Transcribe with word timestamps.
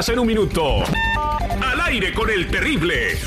24 0.00 0.06
horas 0.06 0.08
en 0.08 0.18
un 0.18 0.26
minuto. 0.26 0.84
Al 1.62 1.80
aire 1.82 2.12
con 2.14 2.30
el 2.30 2.50
terrible. 2.50 3.18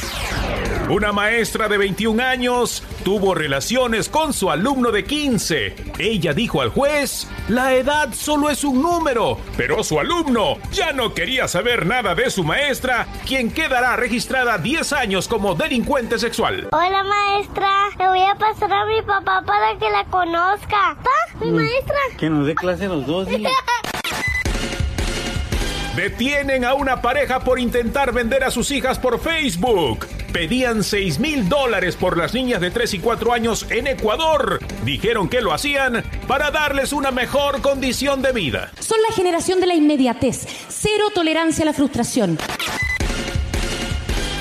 Una 0.89 1.11
maestra 1.11 1.69
de 1.69 1.77
21 1.77 2.21
años 2.21 2.83
tuvo 3.03 3.35
relaciones 3.35 4.09
con 4.09 4.33
su 4.33 4.49
alumno 4.49 4.91
de 4.91 5.03
15. 5.05 5.75
Ella 5.97 6.33
dijo 6.33 6.61
al 6.61 6.69
juez, 6.69 7.27
la 7.47 7.73
edad 7.73 8.13
solo 8.13 8.49
es 8.49 8.63
un 8.63 8.81
número, 8.81 9.37
pero 9.55 9.83
su 9.83 9.99
alumno 9.99 10.57
ya 10.71 10.91
no 10.91 11.13
quería 11.13 11.47
saber 11.47 11.85
nada 11.85 12.15
de 12.15 12.29
su 12.29 12.43
maestra, 12.43 13.07
quien 13.25 13.51
quedará 13.51 13.95
registrada 13.95 14.57
10 14.57 14.93
años 14.93 15.27
como 15.27 15.55
delincuente 15.55 16.19
sexual. 16.19 16.67
Hola 16.71 17.03
maestra, 17.03 17.71
le 17.97 18.07
voy 18.07 18.21
a 18.21 18.35
pasar 18.35 18.73
a 18.73 18.85
mi 18.85 19.01
papá 19.03 19.43
para 19.45 19.77
que 19.77 19.89
la 19.89 20.03
conozca. 20.05 20.97
¿Pa? 21.03 21.45
Mi 21.45 21.51
maestra. 21.51 21.97
Que 22.17 22.29
nos 22.29 22.47
dé 22.47 22.55
clase 22.55 22.85
a 22.85 22.89
los 22.89 23.05
dos. 23.05 23.27
dile. 23.29 23.49
Detienen 25.95 26.65
a 26.65 26.73
una 26.73 27.03
pareja 27.03 27.41
por 27.41 27.59
intentar 27.59 28.13
vender 28.13 28.43
a 28.43 28.49
sus 28.49 28.71
hijas 28.71 28.97
por 28.97 29.21
Facebook. 29.21 30.07
Pedían 30.31 30.83
6 30.83 31.19
mil 31.19 31.47
dólares 31.47 31.95
por 31.95 32.17
las 32.17 32.33
niñas 32.33 32.61
de 32.61 32.71
3 32.71 32.95
y 32.95 32.99
4 32.99 33.31
años 33.31 33.67
en 33.69 33.85
Ecuador. 33.85 34.59
Dijeron 34.83 35.29
que 35.29 35.41
lo 35.41 35.53
hacían 35.53 36.03
para 36.27 36.49
darles 36.49 36.93
una 36.93 37.11
mejor 37.11 37.61
condición 37.61 38.23
de 38.23 38.31
vida. 38.31 38.71
Son 38.79 38.97
la 39.07 39.15
generación 39.15 39.59
de 39.59 39.67
la 39.67 39.75
inmediatez, 39.75 40.47
cero 40.67 41.11
tolerancia 41.13 41.61
a 41.61 41.67
la 41.67 41.73
frustración. 41.73 42.39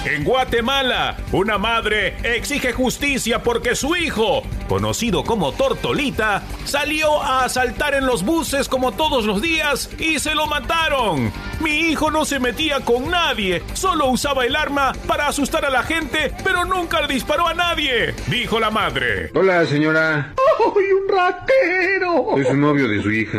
En 0.05 0.25
Guatemala, 0.25 1.17
una 1.31 1.59
madre 1.59 2.17
exige 2.25 2.73
justicia 2.73 3.41
porque 3.41 3.77
su 3.77 3.95
hijo, 3.95 4.43
conocido 4.69 5.23
como 5.23 5.53
Tortolita, 5.53 6.43
salió 6.65 7.23
a 7.23 7.45
asaltar 7.45 7.95
en 7.95 8.05
los 8.07 8.25
buses 8.25 8.69
como 8.69 8.93
todos 8.93 9.25
los 9.25 9.41
días 9.41 9.91
y 10.01 10.19
se 10.19 10.35
lo 10.35 10.49
mataron. 10.49 11.33
Mi 11.61 11.71
hijo 11.91 12.11
no 12.11 12.25
se 12.25 12.41
metía 12.41 12.81
con 12.81 13.11
nadie, 13.11 13.63
solo 13.75 14.09
usaba 14.09 14.45
el 14.45 14.57
arma 14.57 14.93
para 15.07 15.29
asustar 15.29 15.65
a 15.65 15.71
la 15.71 15.85
gente, 15.85 16.33
pero 16.43 16.65
nunca 16.65 17.01
le 17.01 17.15
disparó 17.15 17.47
a 17.47 17.55
nadie, 17.55 18.13
dijo 18.27 18.59
la 18.59 18.71
madre. 18.71 19.31
Hola, 19.35 19.65
señora. 19.67 20.35
¡Ay, 20.59 20.85
un 20.93 21.17
ratero! 21.17 22.27
Soy 22.33 22.45
su 22.47 22.57
novio 22.57 22.89
de 22.89 23.03
su 23.03 23.13
hija. 23.13 23.39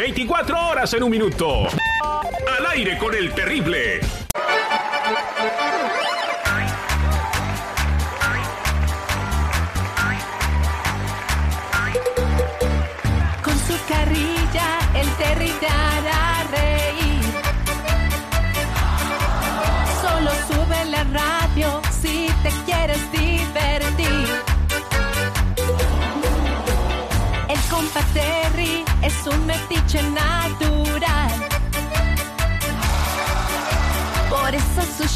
24 0.00 0.68
horas 0.68 0.94
en 0.94 1.02
un 1.02 1.10
minuto. 1.10 1.66
Al 2.58 2.66
aire 2.70 2.96
con 2.96 3.14
el 3.14 3.34
terrible. 3.34 4.00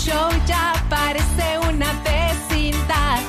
Show 0.05 0.29
ya 0.47 0.75
parece 0.91 1.59
una 1.71 1.91
vecindad. 2.05 3.21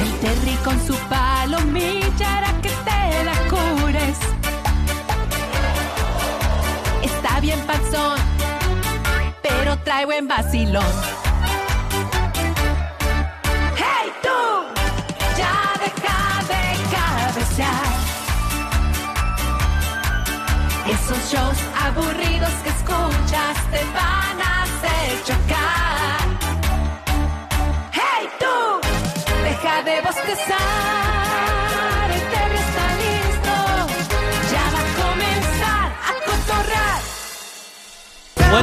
El 0.00 0.10
Terry 0.20 0.56
con 0.64 0.86
su 0.86 0.94
palomilla 1.08 2.38
hará 2.38 2.52
que 2.62 2.70
te 2.70 3.24
la 3.24 3.36
cures. 3.52 4.18
Está 7.02 7.40
bien 7.40 7.60
panzón, 7.66 8.18
pero 9.42 9.76
trae 9.80 10.06
buen 10.06 10.28
vacilón. 10.28 10.94
¡Hey 13.76 14.08
tú! 14.22 14.40
Ya 15.36 15.56
deja 15.84 16.18
de 16.52 16.64
cabecear. 16.94 17.94
Esos 20.86 21.20
shows 21.30 21.58
aburridos 21.86 22.54
que 22.62 22.73
escuchas 22.94 23.70
te 23.70 23.84
van 23.92 24.40
a 24.40 24.62
hacer 24.62 25.24
chocar. 25.24 26.03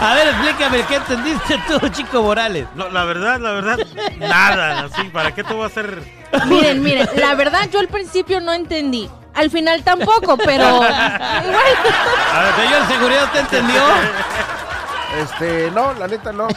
A 0.00 0.14
ver, 0.14 0.28
explícame, 0.28 0.82
¿qué 0.84 0.96
entendiste 0.96 1.58
tú, 1.66 1.88
Chico 1.88 2.22
Morales? 2.22 2.66
No, 2.74 2.90
la 2.90 3.04
verdad, 3.04 3.40
la 3.40 3.52
verdad, 3.52 3.78
nada. 4.18 4.84
Así, 4.84 5.04
¿para 5.04 5.34
qué 5.34 5.42
te 5.42 5.54
voy 5.54 5.64
a 5.64 5.66
hacer? 5.66 6.02
Miren, 6.46 6.82
miren, 6.82 7.08
la 7.16 7.34
verdad 7.34 7.68
yo 7.70 7.80
al 7.80 7.88
principio 7.88 8.40
no 8.40 8.52
entendí. 8.52 9.08
Al 9.34 9.50
final 9.50 9.82
tampoco, 9.84 10.36
pero 10.36 10.64
igual. 10.64 10.92
A 10.94 12.42
ver, 12.42 12.54
señor 12.56 12.86
seguridad, 12.88 13.24
¿usted 13.24 13.40
entendió? 13.40 13.82
Este, 15.18 15.70
no, 15.70 15.94
la 15.94 16.08
neta 16.08 16.32
no. 16.32 16.48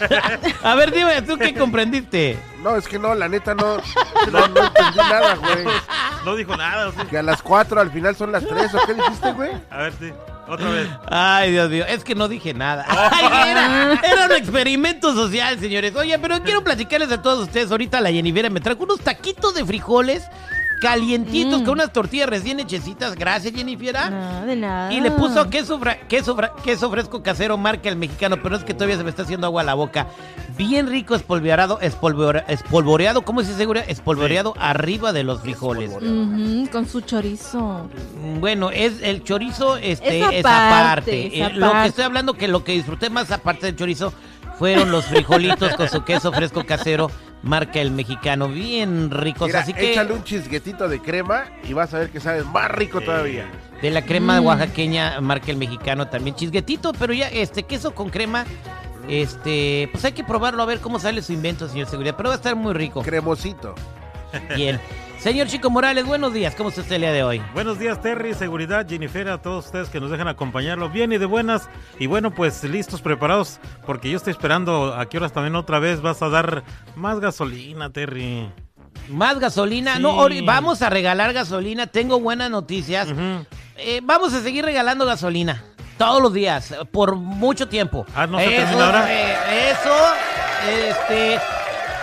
A 0.63 0.75
ver, 0.75 0.91
dime, 0.91 1.21
¿tú 1.21 1.37
qué 1.37 1.53
comprendiste? 1.53 2.37
No, 2.61 2.75
es 2.75 2.87
que 2.87 2.99
no, 2.99 3.15
la 3.15 3.29
neta 3.29 3.55
no. 3.55 3.77
No, 4.31 4.47
no 4.47 4.63
entendí 4.65 4.97
nada, 4.97 5.35
güey. 5.35 5.65
No 6.25 6.35
dijo 6.35 6.57
nada. 6.57 6.91
¿sí? 6.91 7.07
Que 7.09 7.19
a 7.19 7.23
las 7.23 7.41
4 7.41 7.79
al 7.79 7.91
final 7.91 8.15
son 8.17 8.33
las 8.33 8.45
3, 8.45 8.73
¿o 8.73 8.79
qué 8.85 8.93
dijiste, 8.95 9.31
güey? 9.31 9.51
A 9.69 9.77
ver, 9.77 9.93
sí, 9.97 10.11
otra 10.49 10.69
vez. 10.69 10.87
Ay, 11.07 11.51
Dios 11.51 11.69
mío, 11.69 11.85
es 11.87 12.03
que 12.03 12.15
no 12.15 12.27
dije 12.27 12.53
nada. 12.53 12.85
Ay, 13.11 13.49
era, 13.51 13.93
era 14.03 14.25
un 14.25 14.31
experimento 14.33 15.13
social, 15.13 15.59
señores. 15.59 15.95
Oye, 15.95 16.17
pero 16.19 16.41
quiero 16.43 16.63
platicarles 16.63 17.11
a 17.11 17.21
todos 17.21 17.47
ustedes. 17.47 17.71
Ahorita 17.71 18.01
la 18.01 18.11
Jennifer 18.11 18.49
me 18.49 18.59
trajo 18.59 18.83
unos 18.83 18.99
taquitos 18.99 19.53
de 19.53 19.65
frijoles 19.65 20.23
calientitos 20.81 21.61
Mm. 21.61 21.65
con 21.65 21.73
unas 21.75 21.91
tortillas 21.93 22.29
recién 22.29 22.59
hechecitas. 22.59 23.15
Gracias, 23.15 23.53
Jennifer. 23.53 23.95
No, 24.11 24.45
de 24.45 24.55
nada. 24.55 24.93
Y 24.93 25.01
le 25.01 25.11
puso 25.11 25.49
queso, 25.49 25.79
fra- 25.79 25.99
queso, 26.07 26.35
fra- 26.35 26.53
queso 26.63 26.89
fresco 26.89 27.21
casero, 27.21 27.57
marca 27.57 27.89
el 27.89 27.95
mexicano, 27.95 28.37
pero 28.41 28.55
es 28.55 28.63
que 28.63 28.73
todavía 28.73 28.97
se 28.97 29.03
me 29.03 29.09
está 29.09 29.23
haciendo 29.23 29.47
agua 29.47 29.61
a 29.61 29.65
la 29.65 29.73
boca. 29.73 30.07
Bien 30.57 30.87
rico, 30.87 31.15
espolvoreado, 31.15 31.79
espolvore- 31.79 32.43
espolvoreado, 32.47 33.21
¿cómo 33.21 33.41
se 33.41 33.47
dice, 33.47 33.59
segura? 33.59 33.81
Espolvoreado 33.81 34.53
arriba 34.59 35.13
de 35.13 35.23
los 35.23 35.41
frijoles. 35.41 35.91
Con 36.71 36.87
su 36.87 37.01
chorizo. 37.01 37.87
Mm, 38.21 38.39
Bueno, 38.39 38.69
es 38.71 39.01
el 39.01 39.23
chorizo, 39.23 39.77
este, 39.77 40.19
Es 40.21 40.33
es 40.33 40.45
aparte, 40.45 40.81
aparte. 40.81 41.27
es 41.41 41.49
Eh, 41.51 41.53
Lo 41.55 41.71
que 41.71 41.85
estoy 41.85 42.03
hablando 42.03 42.33
que 42.33 42.47
lo 42.47 42.63
que 42.63 42.73
disfruté 42.73 43.09
más 43.09 43.31
aparte 43.31 43.67
del 43.67 43.75
chorizo 43.75 44.13
fueron 44.57 44.91
los 44.91 45.05
frijolitos 45.05 45.73
con 45.75 45.87
su 45.87 46.03
queso 46.03 46.31
fresco 46.33 46.65
casero, 46.65 47.09
marca 47.43 47.79
el 47.79 47.91
mexicano, 47.91 48.47
bien 48.49 49.11
ricos. 49.11 49.47
Mira, 49.47 49.61
así 49.61 49.73
que 49.73 49.91
échale 49.91 50.13
un 50.13 50.23
chisguetito 50.23 50.87
de 50.89 50.99
crema 51.01 51.45
y 51.67 51.73
vas 51.73 51.93
a 51.93 51.99
ver 51.99 52.09
que 52.09 52.19
sabe 52.19 52.43
más 52.43 52.69
rico 52.71 53.01
todavía. 53.01 53.45
de 53.81 53.89
la 53.91 54.03
crema 54.03 54.41
Mm. 54.41 54.45
oaxaqueña, 54.45 55.21
marca 55.21 55.51
el 55.51 55.57
mexicano 55.57 56.07
también, 56.07 56.35
chisguetito, 56.35 56.91
pero 56.93 57.13
ya 57.13 57.27
este 57.29 57.63
queso 57.63 57.95
con 57.95 58.09
crema, 58.09 58.45
este, 59.07 59.89
pues 59.91 60.03
hay 60.05 60.11
que 60.11 60.23
probarlo 60.23 60.61
a 60.61 60.65
ver 60.65 60.79
cómo 60.79 60.99
sale 60.99 61.21
su 61.21 61.33
invento, 61.33 61.67
señor 61.69 61.87
seguridad, 61.87 62.15
pero 62.17 62.29
va 62.29 62.35
a 62.35 62.37
estar 62.37 62.55
muy 62.55 62.73
rico. 62.73 63.01
Cremosito. 63.03 63.73
Bien. 64.55 64.79
Señor 65.19 65.47
Chico 65.47 65.69
Morales, 65.69 66.05
buenos 66.05 66.31
días, 66.33 66.55
¿cómo 66.55 66.69
está 66.69 66.81
usted 66.81 66.95
el 66.95 67.01
día 67.01 67.11
de 67.11 67.23
hoy? 67.23 67.41
Buenos 67.53 67.77
días, 67.77 68.01
Terry, 68.01 68.33
seguridad, 68.33 68.87
Jennifer, 68.87 69.27
a 69.27 69.41
todos 69.41 69.65
ustedes 69.65 69.89
que 69.89 69.99
nos 69.99 70.09
dejan 70.11 70.29
acompañarlo 70.29 70.89
bien 70.89 71.11
y 71.11 71.17
de 71.17 71.25
buenas. 71.25 71.69
Y 71.99 72.07
bueno, 72.07 72.31
pues 72.33 72.63
listos, 72.63 73.01
preparados, 73.01 73.59
porque 73.85 74.09
yo 74.09 74.15
estoy 74.17 74.31
esperando 74.31 74.93
a 74.95 75.07
qué 75.09 75.17
horas 75.17 75.33
también 75.33 75.55
otra 75.57 75.79
vez 75.79 76.01
vas 76.01 76.21
a 76.21 76.29
dar 76.29 76.63
más 76.95 77.19
gasolina, 77.19 77.89
Terry. 77.91 78.49
Más 79.09 79.39
gasolina. 79.39 79.97
Sí. 79.97 80.01
No, 80.01 80.15
ori- 80.17 80.45
vamos 80.45 80.81
a 80.81 80.89
regalar 80.89 81.33
gasolina. 81.33 81.87
Tengo 81.87 82.19
buenas 82.21 82.49
noticias. 82.49 83.09
Eh, 83.75 83.99
vamos 84.03 84.33
a 84.33 84.41
seguir 84.41 84.63
regalando 84.63 85.05
gasolina. 85.05 85.63
Todos 85.97 86.21
los 86.21 86.31
días. 86.33 86.73
Por 86.91 87.15
mucho 87.15 87.67
tiempo. 87.67 88.05
Ah, 88.15 88.25
¿no 88.25 88.37
se 88.39 88.45
eso, 88.55 88.55
termina 88.65 88.85
ahora? 88.85 89.07
eh, 89.13 89.71
eso. 89.71 89.95
Este. 90.87 91.39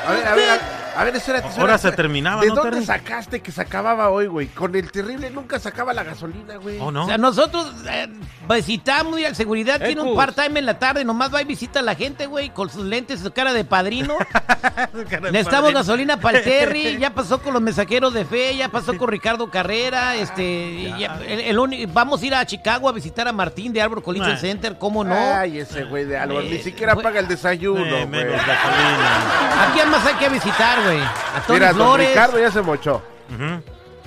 A 0.07 0.13
ver, 0.13 0.27
a 0.29 0.35
ver, 0.35 0.51
a- 0.51 0.76
A 0.97 1.05
ver, 1.05 1.15
espérate, 1.17 1.49
espérate, 1.49 1.61
Ahora 1.61 1.79
se 1.79 1.93
terminaba, 1.93 2.41
¿De 2.43 2.49
¿no, 2.49 2.55
dónde 2.55 2.71
Terry? 2.73 2.85
sacaste 2.87 3.41
que 3.41 3.53
se 3.53 3.61
acababa 3.61 4.09
hoy, 4.11 4.27
güey? 4.27 4.47
Con 4.49 4.75
el 4.75 4.91
terrible 4.91 5.31
nunca 5.31 5.59
sacaba 5.59 5.93
la 5.93 6.03
gasolina, 6.05 6.57
güey. 6.57 6.79
¿O 6.81 6.91
no? 6.91 7.05
O 7.05 7.07
sea, 7.07 7.19
nosotros 7.19 7.71
eh, 7.91 8.09
visitamos 8.49 9.21
y 9.21 9.25
el 9.25 9.37
seguridad 9.37 9.81
tiene 9.81 10.01
un 10.01 10.17
part-time 10.17 10.59
en 10.61 10.67
la 10.67 10.79
tarde, 10.79 11.05
nomás 11.05 11.33
va 11.35 11.43
y 11.43 11.45
visita 11.45 11.81
a 11.81 11.83
la 11.83 11.95
gente, 11.95 12.27
güey, 12.27 12.51
con 12.51 12.71
sus 12.71 12.85
lentes, 12.85 13.21
su 13.21 13.31
cara 13.33 13.53
de 13.53 13.65
padrino. 13.65 14.17
Necesitamos 15.33 15.73
gasolina 15.75 16.19
para 16.19 16.39
el 16.39 16.45
Terry, 16.45 16.97
ya 17.01 17.11
pasó 17.11 17.41
con 17.43 17.53
los 17.53 17.63
mensajeros 17.63 18.15
de 18.15 18.25
fe, 18.25 18.57
ya 18.57 18.69
pasó 18.69 18.97
con 18.97 19.09
Ricardo 19.09 19.51
Carrera, 19.51 20.17
este, 20.17 20.93
ya- 20.99 21.19
el- 21.27 21.41
el 21.41 21.59
uni- 21.59 21.87
vamos 21.87 22.23
a 22.23 22.27
ir 22.27 22.35
a 22.35 22.47
Chicago 22.47 22.89
a 22.89 22.93
visitar 22.93 23.29
a 23.29 23.33
Martín 23.33 23.73
de 23.73 23.83
Arbor 23.83 24.03
Collision 24.03 24.31
Nah. 24.33 24.39
Center, 24.39 24.79
¿cómo 24.79 25.05
no? 25.05 25.15
Ay, 25.15 25.59
ese 25.59 25.85
güey 25.85 26.05
de 26.05 26.17
Álvaro. 26.19 26.41
Eh, 26.43 26.51
Ni 26.53 26.59
siquiera 26.59 26.95
paga 26.97 27.21
el 27.21 27.29
desayuno, 27.29 27.85
Eh, 27.85 27.91
güey. 27.91 28.07
menos 28.07 28.35
gasolina. 28.47 29.63
¿A 29.63 29.71
quién 29.75 29.91
más 29.91 30.07
hay 30.07 30.15
que 30.15 30.29
visitar, 30.29 30.83
güey? 30.85 30.86
A 30.89 31.43
Tony 31.47 31.59
Mira, 31.59 31.73
don 31.73 31.77
Flores. 31.89 32.09
Ricardo 32.11 32.39
ya 32.41 32.51
se 32.51 32.63
mochó. 32.63 33.03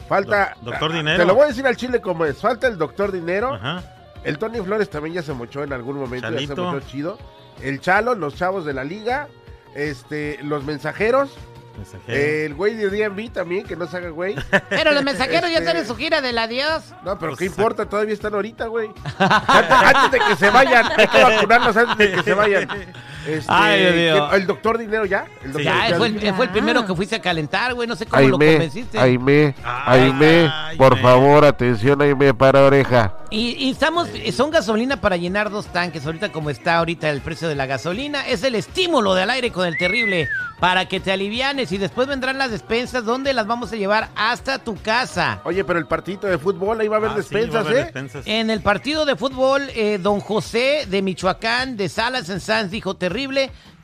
Falta. 0.07 0.55
Do- 0.61 0.71
doctor 0.71 0.93
Dinero. 0.93 1.17
Te 1.19 1.25
lo 1.25 1.35
voy 1.35 1.43
a 1.43 1.47
decir 1.47 1.65
al 1.67 1.75
chile 1.75 2.01
como 2.01 2.25
es. 2.25 2.37
Falta 2.37 2.67
el 2.67 2.77
doctor 2.77 3.11
Dinero. 3.11 3.53
Ajá. 3.53 3.83
El 4.23 4.37
Tony 4.37 4.59
Flores 4.59 4.89
también 4.89 5.15
ya 5.15 5.21
se 5.21 5.33
mochó 5.33 5.63
en 5.63 5.71
algún 5.73 5.97
momento. 5.99 6.27
Ya 6.29 6.33
Chalito. 6.35 6.55
se 6.55 6.61
mochó 6.61 6.79
chido. 6.87 7.17
El 7.61 7.79
Chalo, 7.79 8.15
los 8.15 8.35
chavos 8.35 8.65
de 8.65 8.73
la 8.73 8.83
liga. 8.83 9.27
Este, 9.75 10.39
los 10.43 10.63
mensajeros. 10.63 11.37
Mensajero. 11.77 12.17
El 12.17 12.53
güey 12.55 12.73
de 12.75 12.89
DMV 12.89 13.31
también, 13.31 13.65
que 13.65 13.75
no 13.77 13.87
se 13.87 13.95
haga 13.97 14.09
güey. 14.09 14.35
Pero 14.69 14.91
los 14.91 15.03
mensajeros 15.03 15.43
ya 15.49 15.59
Este- 15.59 15.59
están 15.59 15.77
en 15.77 15.87
su 15.87 15.95
gira 15.95 16.19
del 16.21 16.37
adiós. 16.37 16.83
No, 17.05 17.17
pero 17.17 17.33
¿qué 17.33 17.45
Pues, 17.45 17.51
importa? 17.51 17.85
Todavía 17.87 18.13
están 18.13 18.33
ahorita, 18.33 18.65
güey. 18.67 18.89
Antes, 19.19 19.71
antes 19.71 20.11
de 20.11 20.19
que 20.27 20.35
se 20.35 20.49
vayan. 20.49 20.85
Hay 20.97 21.07
que 21.07 21.23
vacunarlos 21.23 21.77
antes 21.77 21.97
de 21.97 22.11
que 22.11 22.23
se 22.23 22.33
vayan. 22.33 22.67
Este, 23.29 23.51
Ay, 23.53 23.79
Dios 23.81 23.95
mío. 23.95 24.27
¿quién- 24.29 24.41
¿El 24.41 24.47
doctor 24.47 24.77
Dinero 24.77 25.05
ya? 25.05 25.25
¿El 25.43 25.53
doctor 25.53 25.61
Ya, 25.61 25.87
él 25.87 25.95
fue, 25.95 26.07
el, 26.07 26.13
Dinero? 26.13 26.29
él 26.29 26.35
fue 26.35 26.45
el 26.45 26.51
primero 26.51 26.85
que 26.85 26.95
fuiste 26.95 27.15
a 27.15 27.21
calentar, 27.21 27.73
güey. 27.73 27.87
No 27.87 27.95
sé 27.95 28.05
cómo 28.05 28.21
lo 28.27 28.35
Aime, 28.37 28.51
convenciste. 28.53 28.99
Aime, 28.99 29.55
Aime, 29.85 30.51
ay, 30.53 30.77
por 30.77 30.97
favor, 30.99 31.45
atención, 31.45 32.01
Aime, 32.01 32.33
para 32.33 32.63
oreja. 32.63 33.13
Y, 33.31 33.51
y 33.63 33.69
estamos, 33.71 34.07
son 34.33 34.49
gasolina 34.49 34.99
para 34.99 35.15
llenar 35.17 35.49
dos 35.51 35.67
tanques. 35.67 36.05
Ahorita 36.05 36.31
como 36.31 36.49
está 36.49 36.77
ahorita 36.77 37.09
el 37.09 37.21
precio 37.21 37.47
de 37.47 37.55
la 37.55 37.65
gasolina, 37.67 38.27
es 38.27 38.43
el 38.43 38.55
estímulo 38.55 39.13
del 39.13 39.29
aire 39.29 39.51
con 39.51 39.67
el 39.67 39.77
terrible 39.77 40.27
para 40.59 40.87
que 40.87 40.99
te 40.99 41.11
alivianes 41.11 41.71
y 41.71 41.77
después 41.77 42.07
vendrán 42.07 42.37
las 42.37 42.51
despensas 42.51 43.05
donde 43.05 43.31
las 43.33 43.47
vamos 43.47 43.71
a 43.71 43.75
llevar 43.77 44.09
hasta 44.15 44.57
tu 44.59 44.75
casa. 44.81 45.39
Oye, 45.45 45.63
pero 45.63 45.79
el 45.79 45.85
partidito 45.85 46.27
de 46.27 46.37
fútbol, 46.37 46.79
ahí 46.81 46.87
va 46.87 46.97
a 46.97 46.99
haber 46.99 47.11
Ah, 47.11 47.13
sí, 47.13 47.19
despensas, 47.19 47.55
va 47.55 47.59
a 47.59 47.61
haber 47.61 47.77
¿eh? 47.77 47.83
despensas. 47.83 48.23
En 48.27 48.49
el 48.49 48.61
partido 48.61 49.05
de 49.05 49.15
fútbol, 49.15 49.69
eh, 49.75 49.99
don 50.01 50.19
José 50.19 50.85
de 50.89 51.01
Michoacán, 51.01 51.77
de 51.77 51.87
Salas 51.87 52.29
en 52.29 52.39
Sanz, 52.41 52.71
dijo 52.71 52.95
terrible. 52.95 53.19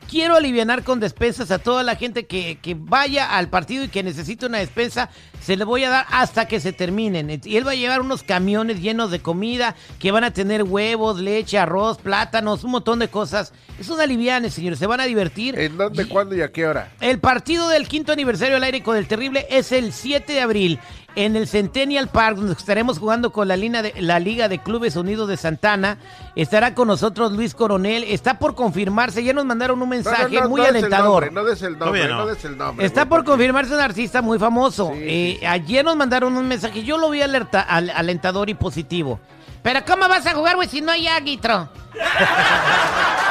Quiero 0.08 0.36
alivianar 0.36 0.84
con 0.84 1.00
despensas 1.00 1.50
a 1.50 1.58
toda 1.58 1.82
la 1.82 1.96
gente 1.96 2.26
que, 2.26 2.58
que 2.62 2.76
vaya 2.78 3.36
al 3.36 3.48
partido 3.48 3.82
y 3.82 3.88
que 3.88 4.04
necesite 4.04 4.46
una 4.46 4.58
despensa. 4.58 5.10
Se 5.42 5.56
le 5.56 5.64
voy 5.64 5.82
a 5.82 5.90
dar 5.90 6.06
hasta 6.10 6.46
que 6.46 6.60
se 6.60 6.72
terminen. 6.72 7.40
Y 7.44 7.56
él 7.56 7.66
va 7.66 7.72
a 7.72 7.74
llevar 7.74 8.02
unos 8.02 8.22
camiones 8.22 8.80
llenos 8.80 9.10
de 9.10 9.18
comida 9.20 9.74
que 9.98 10.12
van 10.12 10.22
a 10.22 10.32
tener 10.32 10.62
huevos, 10.62 11.18
leche, 11.18 11.58
arroz, 11.58 11.98
plátanos, 11.98 12.62
un 12.62 12.70
montón 12.70 13.00
de 13.00 13.08
cosas. 13.08 13.52
Es 13.80 13.88
un 13.88 14.00
aliviane, 14.00 14.48
señores. 14.48 14.78
Se 14.78 14.86
van 14.86 15.00
a 15.00 15.06
divertir. 15.06 15.58
¿En 15.58 15.76
dónde, 15.76 16.04
Y- 16.04 16.06
cuándo 16.06 16.36
y 16.36 16.40
a 16.42 16.52
qué 16.52 16.66
hora? 16.68 16.92
el 17.00 17.18
partido 17.18 17.68
del 17.68 17.88
quinto 17.88 18.12
aniversario 18.12 18.54
del 18.54 18.62
aire 18.62 18.84
con 18.84 18.96
el 18.96 19.08
terrible 19.08 19.46
es 19.50 19.72
el 19.72 19.92
7 19.92 20.32
de 20.34 20.40
abril 20.40 20.78
en 21.16 21.34
el 21.34 21.48
Centennial 21.48 22.08
Park, 22.08 22.36
donde 22.36 22.52
estaremos 22.52 22.98
jugando 23.00 23.32
con 23.32 23.48
la, 23.48 23.56
línea 23.56 23.82
de, 23.82 23.92
la 24.00 24.20
Liga 24.20 24.48
de 24.48 24.60
Clubes 24.62 24.94
Unidos 24.96 25.28
de 25.28 25.36
Santana. 25.36 25.98
Estará 26.36 26.74
con 26.74 26.86
nosotros 26.88 27.32
Luis 27.32 27.54
Coronel. 27.54 28.04
Está 28.04 28.38
por 28.38 28.54
confirmarse. 28.54 29.24
Ya 29.24 29.32
nos 29.32 29.44
mandaron 29.44 29.82
un 29.82 29.88
mensaje 29.88 30.34
no, 30.36 30.42
no, 30.42 30.48
muy 30.50 30.58
no 30.60 30.66
des 30.66 30.70
el 30.70 30.76
alentador. 30.76 31.24
nombre, 31.24 31.30
No 31.32 31.44
des 31.44 31.62
el 31.62 31.78
nombre, 31.78 32.08
no. 32.08 32.16
no. 32.18 32.26
des 32.26 32.44
el 32.44 32.56
nombre. 32.56 32.86
Está 32.86 33.08
por 33.08 33.24
confirmarse 33.24 33.74
un 33.74 33.80
artista 33.80 34.22
muy 34.22 34.38
famoso. 34.38 34.92
Sí, 34.94 35.00
Eh, 35.02 35.36
sí. 35.40 35.46
Ayer 35.46 35.84
nos 35.84 35.96
mandaron 35.96 36.36
un 36.36 36.46
mensaje. 36.46 36.84
Yo 36.84 36.98
lo 36.98 37.10
vi 37.10 37.22
alerta, 37.22 37.60
al- 37.62 37.90
alentador 37.90 38.48
y 38.50 38.54
positivo. 38.54 39.18
Pero 39.62 39.80
¿cómo 39.84 40.08
vas 40.08 40.24
a 40.26 40.34
jugar, 40.34 40.54
güey, 40.56 40.68
si 40.68 40.80
no 40.80 40.92
hay 40.92 41.08
árbitro? 41.08 41.68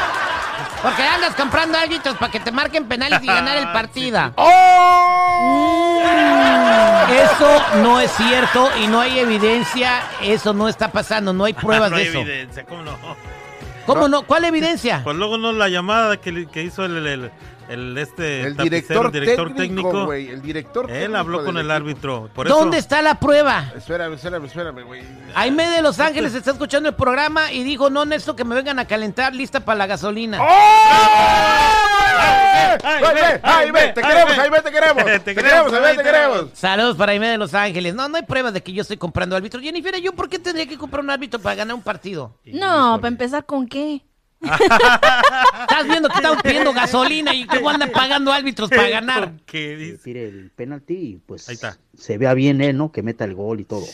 Porque 0.85 1.01
andas 1.01 1.33
comprando 1.33 1.79
árbitros 1.79 2.15
para 2.17 2.31
que 2.31 2.39
te 2.39 2.51
marquen 2.51 2.85
penales 2.87 3.19
y 3.23 3.25
ganar 3.25 3.57
el 3.57 3.67
partido. 3.73 4.31
¡Oh! 4.35 5.99
Eso 7.09 7.63
no 7.81 7.99
es 7.99 8.11
cierto 8.11 8.69
y 8.83 8.85
no 8.85 9.01
hay 9.01 9.17
evidencia. 9.17 10.03
Eso 10.21 10.53
no 10.53 10.69
está 10.69 10.91
pasando. 10.91 11.33
No 11.33 11.45
hay 11.45 11.53
pruebas 11.65 11.89
no 11.89 11.97
de 11.97 12.03
hay 12.03 12.09
eso. 12.09 12.19
evidencia, 12.19 12.65
¿cómo 12.65 12.83
no? 12.83 12.95
¿Cómo 13.87 14.07
no? 14.07 14.27
¿Cuál 14.27 14.43
evidencia? 14.45 15.01
Pues 15.03 15.15
luego 15.15 15.39
no 15.39 15.53
la 15.53 15.69
llamada 15.69 16.17
que, 16.17 16.47
hizo 16.61 16.85
el, 16.85 16.97
el, 16.97 17.07
el, 17.07 17.31
este 17.69 18.41
El 18.41 18.55
tapicero, 18.55 18.63
director, 18.63 19.05
el 19.05 19.11
director 19.11 19.47
técnico, 19.53 19.89
técnico. 19.89 20.05
güey. 20.05 20.29
El 20.29 20.41
director 20.41 20.85
Él 20.89 20.97
técnico 20.97 21.17
habló 21.17 21.37
del 21.39 21.45
con 21.45 21.57
el 21.57 21.61
equipo. 21.65 21.73
árbitro. 21.75 22.29
Por 22.33 22.47
eso, 22.47 22.55
¿Dónde 22.59 22.77
está 22.77 23.01
la 23.01 23.19
prueba? 23.19 23.71
Espérame, 23.75 24.13
espérame, 24.13 24.45
espérame, 24.45 24.83
güey. 24.83 25.01
Aime 25.33 25.67
de 25.69 25.81
Los 25.81 25.99
Ángeles 25.99 26.33
está 26.35 26.51
escuchando 26.51 26.89
el 26.89 26.95
programa 26.95 27.51
y 27.51 27.63
dijo, 27.63 27.89
no, 27.89 28.05
Néstor, 28.05 28.35
que 28.35 28.43
me 28.43 28.55
vengan 28.55 28.79
a 28.79 28.85
calentar, 28.85 29.33
lista 29.33 29.59
para 29.61 29.77
la 29.77 29.87
gasolina. 29.87 30.39
¡Ay, 32.83 33.13
ve! 33.13 33.39
¡Ay, 33.43 33.71
ve! 33.71 33.87
¡Te 33.93 34.01
queremos, 34.01 34.37
ay, 34.37 34.49
ve! 34.49 34.61
¡Te 34.61 34.71
queremos! 34.71 35.03
Te 35.05 35.19
¡Te 35.19 35.35
queremos, 35.35 35.71
ve! 35.71 35.95
¡Te 35.95 36.03
queremos! 36.03 36.45
Saludos 36.53 36.97
para 36.97 37.11
Aime 37.13 37.27
de 37.27 37.37
Los 37.37 37.53
Ángeles. 37.53 37.95
No, 37.95 38.07
no 38.09 38.17
hay 38.17 38.23
pruebas 38.23 38.53
de 38.53 38.61
que 38.61 38.73
yo 38.73 38.81
estoy 38.81 38.97
comprando 38.97 39.35
árbitro. 39.35 39.59
Jennifer, 39.61 39.95
¿yo 40.01 40.13
por 40.13 40.29
qué 40.29 40.39
tendría 40.39 40.67
que 40.67 40.77
comprar 40.77 41.03
un 41.03 41.09
árbitro 41.09 41.39
para 41.39 41.55
ganar 41.55 41.75
un 41.75 41.81
partido? 41.81 42.35
No, 42.45 42.97
para 42.97 43.07
empezar, 43.09 43.45
¿con 43.45 43.67
qué? 43.67 44.01
Estás 45.61 45.87
viendo 45.87 46.09
que 46.09 46.15
estamos 46.15 46.41
pidiendo 46.41 46.73
gasolina 46.73 47.33
y 47.33 47.45
cómo 47.45 47.69
andan 47.69 47.91
pagando 47.91 48.31
árbitros 48.31 48.69
para 48.69 48.89
ganar. 48.89 49.33
¿Qué 49.45 49.75
dice? 49.75 49.97
tire 50.03 50.27
el 50.27 50.51
penalti 50.51 50.93
y 50.93 51.15
pues 51.25 51.47
Ahí 51.49 51.55
está. 51.55 51.77
se 51.97 52.17
vea 52.17 52.33
bien 52.33 52.61
él, 52.61 52.77
¿no? 52.77 52.91
Que 52.91 53.01
meta 53.03 53.25
el 53.25 53.33
gol 53.35 53.59
y 53.59 53.65
todo. 53.65 53.85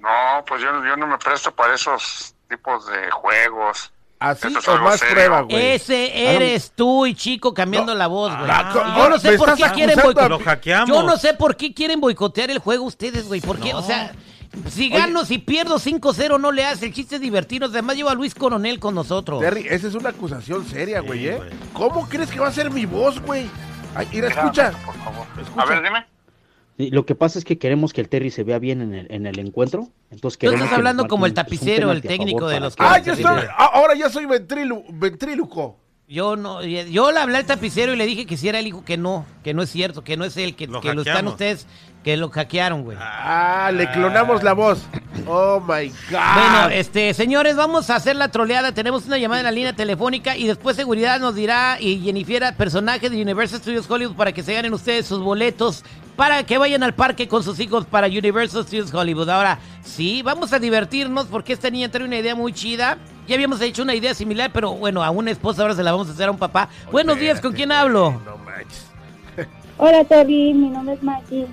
No, 0.00 0.44
pues 0.46 0.62
yo, 0.62 0.68
yo 0.84 0.96
no 0.96 1.06
me 1.06 1.18
presto 1.18 1.54
para 1.54 1.74
esos 1.74 2.34
tipos 2.48 2.86
de 2.86 3.10
juegos. 3.10 3.92
Así 4.18 4.48
es 4.48 4.68
o 4.68 4.78
más 4.78 5.00
serio. 5.00 5.14
prueba, 5.14 5.40
güey. 5.42 5.72
Ese 5.72 6.34
eres 6.34 6.72
tú 6.72 7.06
y 7.06 7.14
chico 7.14 7.54
cambiando 7.54 7.94
la 7.94 8.06
voz, 8.06 8.36
güey. 8.36 8.50
Ah, 8.50 8.94
yo 8.98 9.08
no 9.08 9.18
sé 9.18 9.30
¿me 9.30 9.38
por 9.38 9.56
qué 9.56 9.64
quieren 9.74 9.98
boicotear. 9.98 10.86
Yo 10.86 11.02
no 11.02 11.16
sé 11.16 11.32
por 11.34 11.56
qué 11.56 11.72
quieren 11.72 12.00
boicotear 12.00 12.50
el 12.50 12.58
juego 12.58 12.84
ustedes, 12.84 13.26
güey. 13.28 13.40
¿Por 13.40 13.58
qué? 13.58 13.72
O 13.72 13.82
sea, 13.82 14.12
si 14.68 14.88
gano, 14.88 15.24
si 15.24 15.38
pierdo 15.38 15.78
5-0 15.78 16.40
no 16.40 16.52
le 16.52 16.64
hace. 16.64 16.86
El 16.86 16.92
chiste 16.94 17.16
es 17.16 17.20
divertirnos. 17.20 17.70
Además 17.70 17.96
lleva 17.96 18.12
a 18.12 18.14
Luis 18.14 18.34
Coronel 18.34 18.78
con 18.80 18.94
nosotros. 18.94 19.40
Terry, 19.40 19.66
esa 19.68 19.88
es 19.88 19.94
una 19.94 20.10
acusación 20.10 20.64
seria, 20.66 21.00
güey, 21.00 21.28
¿eh? 21.28 21.36
güey. 21.36 21.50
¿Cómo 21.72 22.08
crees 22.08 22.30
que 22.30 22.40
va 22.40 22.48
a 22.48 22.52
ser 22.52 22.70
mi 22.70 22.84
voz, 22.86 23.20
güey? 23.20 23.46
Ay, 23.94 24.06
mira, 24.12 24.28
escucha. 24.28 24.72
Por 24.84 24.94
favor. 24.96 25.26
Escucha. 25.40 25.62
A 25.62 25.66
ver, 25.66 25.82
dime. 25.82 26.04
Y 26.78 26.90
lo 26.92 27.04
que 27.04 27.14
pasa 27.14 27.38
es 27.38 27.44
que 27.44 27.58
queremos 27.58 27.92
que 27.92 28.00
el 28.00 28.08
Terry 28.08 28.30
se 28.30 28.42
vea 28.42 28.58
bien 28.58 28.80
en 28.80 28.94
el, 28.94 29.06
en 29.10 29.26
el 29.26 29.38
encuentro. 29.38 29.88
Entonces 30.10 30.38
Tú 30.38 30.40
queremos 30.40 30.60
estás 30.60 30.70
que 30.70 30.74
hablando 30.76 31.06
como 31.08 31.26
el 31.26 31.32
un 31.32 31.34
tapicero, 31.34 31.92
el 31.92 32.00
penalti 32.00 32.06
a 32.06 32.10
técnico 32.10 32.38
favor 32.38 32.50
de 32.50 32.54
para 32.56 32.64
los 32.66 32.76
que- 32.76 32.82
Ah, 32.82 33.00
Claro, 33.02 33.42
yo 33.42 33.50
a- 33.50 33.64
ahora 33.66 33.94
ya 33.94 34.08
soy 34.08 34.24
ventrílu- 34.24 34.84
ventríluco. 34.88 35.76
Yo 36.08 36.34
no, 36.36 36.64
yo 36.64 37.12
le 37.12 37.18
hablé 37.20 37.36
al 37.36 37.44
tapicero 37.46 37.92
y 37.92 37.96
le 37.96 38.04
dije 38.06 38.26
que 38.26 38.36
si 38.36 38.48
era 38.48 38.58
el 38.58 38.66
hijo 38.66 38.84
que 38.84 38.96
no, 38.96 39.26
que 39.44 39.54
no 39.54 39.62
es 39.62 39.70
cierto, 39.70 40.02
que 40.02 40.16
no 40.16 40.24
es 40.24 40.36
él, 40.38 40.56
que 40.56 40.66
Lo 40.66 40.80
que 40.80 40.88
lo 40.94 41.02
están 41.02 41.14
hackeamos. 41.26 41.32
ustedes, 41.34 41.66
que 42.02 42.16
lo 42.16 42.30
hackearon, 42.30 42.82
güey. 42.82 42.96
Ah, 43.00 43.70
le 43.72 43.90
clonamos 43.90 44.42
la 44.42 44.54
voz. 44.54 44.86
Oh 45.26 45.60
my 45.60 45.88
God. 45.88 46.18
Bueno, 46.34 46.68
este, 46.72 47.12
señores, 47.12 47.56
vamos 47.56 47.90
a 47.90 47.96
hacer 47.96 48.16
la 48.16 48.28
troleada. 48.28 48.72
Tenemos 48.72 49.06
una 49.06 49.18
llamada 49.18 49.40
en 49.40 49.44
la 49.44 49.50
línea 49.50 49.74
telefónica 49.74 50.36
y 50.36 50.46
después 50.46 50.76
seguridad 50.76 51.20
nos 51.20 51.34
dirá 51.34 51.76
y 51.78 52.00
Jennifer, 52.00 52.54
personaje 52.56 53.10
de 53.10 53.20
Universal 53.20 53.60
Studios 53.60 53.90
Hollywood, 53.90 54.16
para 54.16 54.32
que 54.32 54.42
se 54.42 54.54
ganen 54.54 54.72
ustedes 54.72 55.06
sus 55.06 55.20
boletos 55.20 55.84
para 56.16 56.44
que 56.44 56.58
vayan 56.58 56.82
al 56.82 56.92
parque 56.92 57.28
con 57.28 57.42
sus 57.42 57.58
hijos 57.60 57.86
para 57.86 58.06
Universal 58.06 58.64
Studios 58.64 58.92
Hollywood. 58.92 59.30
Ahora, 59.30 59.58
sí, 59.82 60.20
vamos 60.20 60.52
a 60.52 60.58
divertirnos 60.58 61.24
porque 61.26 61.54
esta 61.54 61.70
niña 61.70 61.90
trae 61.90 62.04
una 62.04 62.18
idea 62.18 62.34
muy 62.34 62.52
chida. 62.52 62.98
Ya 63.26 63.36
habíamos 63.36 63.58
hecho 63.62 63.82
una 63.82 63.94
idea 63.94 64.12
similar, 64.12 64.50
pero 64.52 64.74
bueno, 64.74 65.02
a 65.02 65.10
una 65.10 65.30
esposa 65.30 65.62
ahora 65.62 65.74
se 65.74 65.82
la 65.82 65.92
vamos 65.92 66.08
a 66.08 66.12
hacer 66.12 66.28
a 66.28 66.30
un 66.30 66.36
papá. 66.36 66.68
Buenos 66.92 67.18
días, 67.18 67.40
¿con 67.40 67.54
quién 67.54 67.72
hablo? 67.72 68.20
No 68.26 68.36
manches. 68.36 68.90
Hola, 69.78 70.04
Terry. 70.04 70.52
Mi 70.52 70.68
nombre 70.68 70.94
es 70.94 71.02
Maki. 71.02 71.46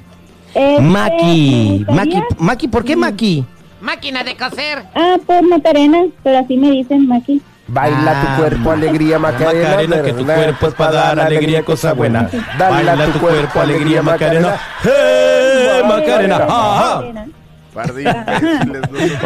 Este, 0.57 0.81
Maki, 0.81 1.85
me 1.87 2.23
Maki, 2.39 2.67
¿por 2.67 2.83
qué 2.83 2.95
Maki? 2.95 3.45
Máquina 3.79 4.23
de 4.23 4.35
coser. 4.35 4.85
Ah, 4.95 5.17
por 5.23 5.47
Macarena, 5.47 6.05
pero 6.23 6.39
así 6.39 6.57
me 6.57 6.71
dicen 6.71 7.07
Maki. 7.07 7.39
Baila 7.67 8.21
tu 8.21 8.41
cuerpo, 8.41 8.71
alegría, 8.71 9.19
Macarena. 9.19 9.69
Macarena, 9.69 10.01
que 10.01 10.13
tu 10.13 10.25
cuerpo 10.25 10.67
es 10.67 10.73
para 10.73 10.91
dar 10.93 11.19
alegría, 11.19 11.63
cosa 11.63 11.93
buena. 11.93 12.27
Baila 12.57 13.05
tu 13.05 13.19
cuerpo, 13.19 13.59
alegría, 13.59 14.01
Macarena. 14.01 14.55
¡Hey, 14.81 15.83
Macarena! 15.87 16.39
¿no? 16.39 17.27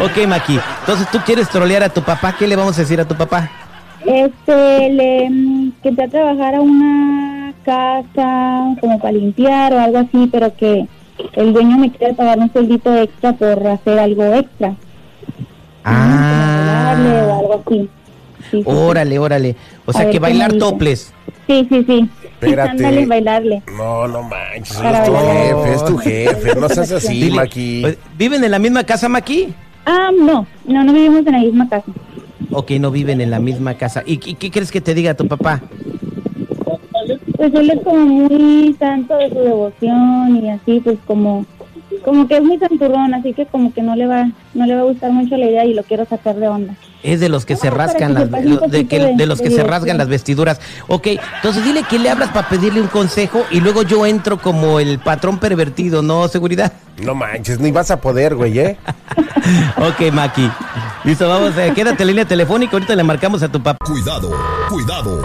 Ok, 0.04 0.26
Maki. 0.28 0.60
Entonces 0.80 1.10
tú 1.10 1.18
quieres 1.24 1.48
trolear 1.48 1.82
a 1.82 1.88
tu 1.88 2.02
papá. 2.02 2.34
¿Qué 2.38 2.46
le 2.46 2.56
vamos 2.56 2.76
a 2.76 2.82
decir 2.82 3.00
a 3.00 3.06
tu 3.06 3.14
papá? 3.14 3.48
Este, 4.04 4.90
le, 4.90 5.30
que 5.82 5.88
entré 5.88 6.04
a 6.04 6.08
trabajar 6.08 6.56
a 6.56 6.60
una 6.60 7.54
casa 7.64 8.76
como 8.82 8.98
para 8.98 9.12
limpiar 9.12 9.72
o 9.72 9.80
algo 9.80 9.96
así, 9.96 10.28
pero 10.30 10.54
que 10.54 10.88
el 11.34 11.52
dueño 11.52 11.78
me 11.78 11.90
quiere 11.92 12.14
pagar 12.14 12.38
un 12.38 12.52
sueldito 12.52 12.94
extra 12.96 13.32
por 13.32 13.66
hacer 13.66 13.98
algo 13.98 14.24
extra. 14.34 14.74
Ah, 15.84 16.94
o 16.96 17.38
algo 17.40 17.62
así. 17.66 17.88
Sí, 18.50 18.58
sí, 18.58 18.62
sí. 18.62 18.64
órale, 18.66 19.18
órale. 19.18 19.56
O 19.86 19.92
sea, 19.92 20.10
que 20.10 20.18
bailar 20.18 20.52
toples. 20.54 21.12
Sí, 21.46 21.66
sí, 21.68 21.84
sí. 21.86 22.08
Ándale, 22.58 23.06
bailarle. 23.06 23.62
No, 23.76 24.08
no 24.08 24.22
manches. 24.22 24.76
Para 24.76 25.00
Es 25.00 25.04
tu 25.06 25.12
bailar. 25.12 25.36
jefe, 25.36 25.74
es 25.74 25.84
tu 25.84 25.96
jefe. 25.98 26.54
No 26.60 26.68
seas 26.68 26.92
así, 26.92 27.14
Dile, 27.20 27.36
Maki. 27.36 27.78
pues, 27.82 27.98
¿Viven 28.18 28.42
en 28.44 28.50
la 28.50 28.58
misma 28.58 28.84
casa, 28.84 29.08
Maki? 29.08 29.54
Ah, 29.86 30.10
no, 30.16 30.46
no, 30.66 30.84
no 30.84 30.92
vivimos 30.92 31.26
en 31.26 31.32
la 31.32 31.38
misma 31.38 31.68
casa. 31.68 31.86
Ok, 32.50 32.72
no 32.72 32.90
viven 32.90 33.20
en 33.20 33.30
la 33.30 33.38
misma 33.38 33.74
casa. 33.74 34.02
¿Y, 34.04 34.14
y 34.28 34.34
qué 34.34 34.50
crees 34.50 34.70
que 34.70 34.80
te 34.80 34.94
diga 34.94 35.14
tu 35.14 35.26
papá? 35.26 35.60
Pues 37.42 37.54
él 37.54 37.70
es 37.70 37.80
como 37.82 38.06
muy 38.06 38.76
santo 38.78 39.16
de 39.16 39.28
su 39.30 39.34
devoción 39.40 40.36
y 40.44 40.48
así, 40.48 40.78
pues 40.78 40.96
como, 41.04 41.44
como 42.04 42.28
que 42.28 42.36
es 42.36 42.42
muy 42.44 42.56
santurrón, 42.56 43.12
así 43.14 43.32
que 43.34 43.46
como 43.46 43.74
que 43.74 43.82
no 43.82 43.96
le 43.96 44.06
va, 44.06 44.28
no 44.54 44.64
le 44.64 44.76
va 44.76 44.82
a 44.82 44.84
gustar 44.84 45.10
mucho 45.10 45.36
la 45.36 45.46
idea 45.46 45.64
y 45.64 45.74
lo 45.74 45.82
quiero 45.82 46.04
sacar 46.04 46.36
de 46.36 46.46
onda. 46.46 46.74
Es 47.02 47.18
de 47.18 47.28
los 47.28 47.44
que 47.44 47.56
se 47.56 47.66
Ah, 47.66 47.72
rascan 47.72 48.14
que 48.14 48.20
las 48.20 48.30
se 48.30 48.36
de, 48.68 48.86
que- 48.86 48.96
poquito 48.96 49.06
de- 49.06 49.16
de 49.16 49.26
los 49.26 49.40
que 49.40 49.48
de 49.48 49.56
se 49.56 49.64
rasgan 49.64 49.98
las 49.98 50.06
vestiduras. 50.06 50.60
Ok, 50.86 51.08
entonces 51.34 51.64
dile 51.64 51.82
que 51.82 51.98
le 51.98 52.10
hablas 52.10 52.28
para 52.30 52.48
pedirle 52.48 52.80
un 52.80 52.86
consejo 52.86 53.42
y 53.50 53.58
luego 53.58 53.82
yo 53.82 54.06
entro 54.06 54.38
como 54.40 54.78
el 54.78 55.00
patrón 55.00 55.38
pervertido, 55.38 56.00
¿no? 56.00 56.28
Seguridad. 56.28 56.72
No 57.02 57.16
manches, 57.16 57.58
ni 57.58 57.72
vas 57.72 57.90
a 57.90 58.00
poder, 58.00 58.36
güey, 58.36 58.56
¿eh? 58.56 58.76
Ok, 59.78 60.12
Maki. 60.12 60.48
Listo, 61.02 61.28
vamos, 61.28 61.58
eh, 61.58 61.72
quédate 61.74 62.04
en 62.04 62.06
línea 62.06 62.24
telefónica, 62.24 62.74
ahorita 62.74 62.94
le 62.94 63.02
marcamos 63.02 63.42
a 63.42 63.48
tu 63.50 63.60
papá. 63.60 63.84
Cuidado, 63.84 64.30
cuidado. 64.68 65.20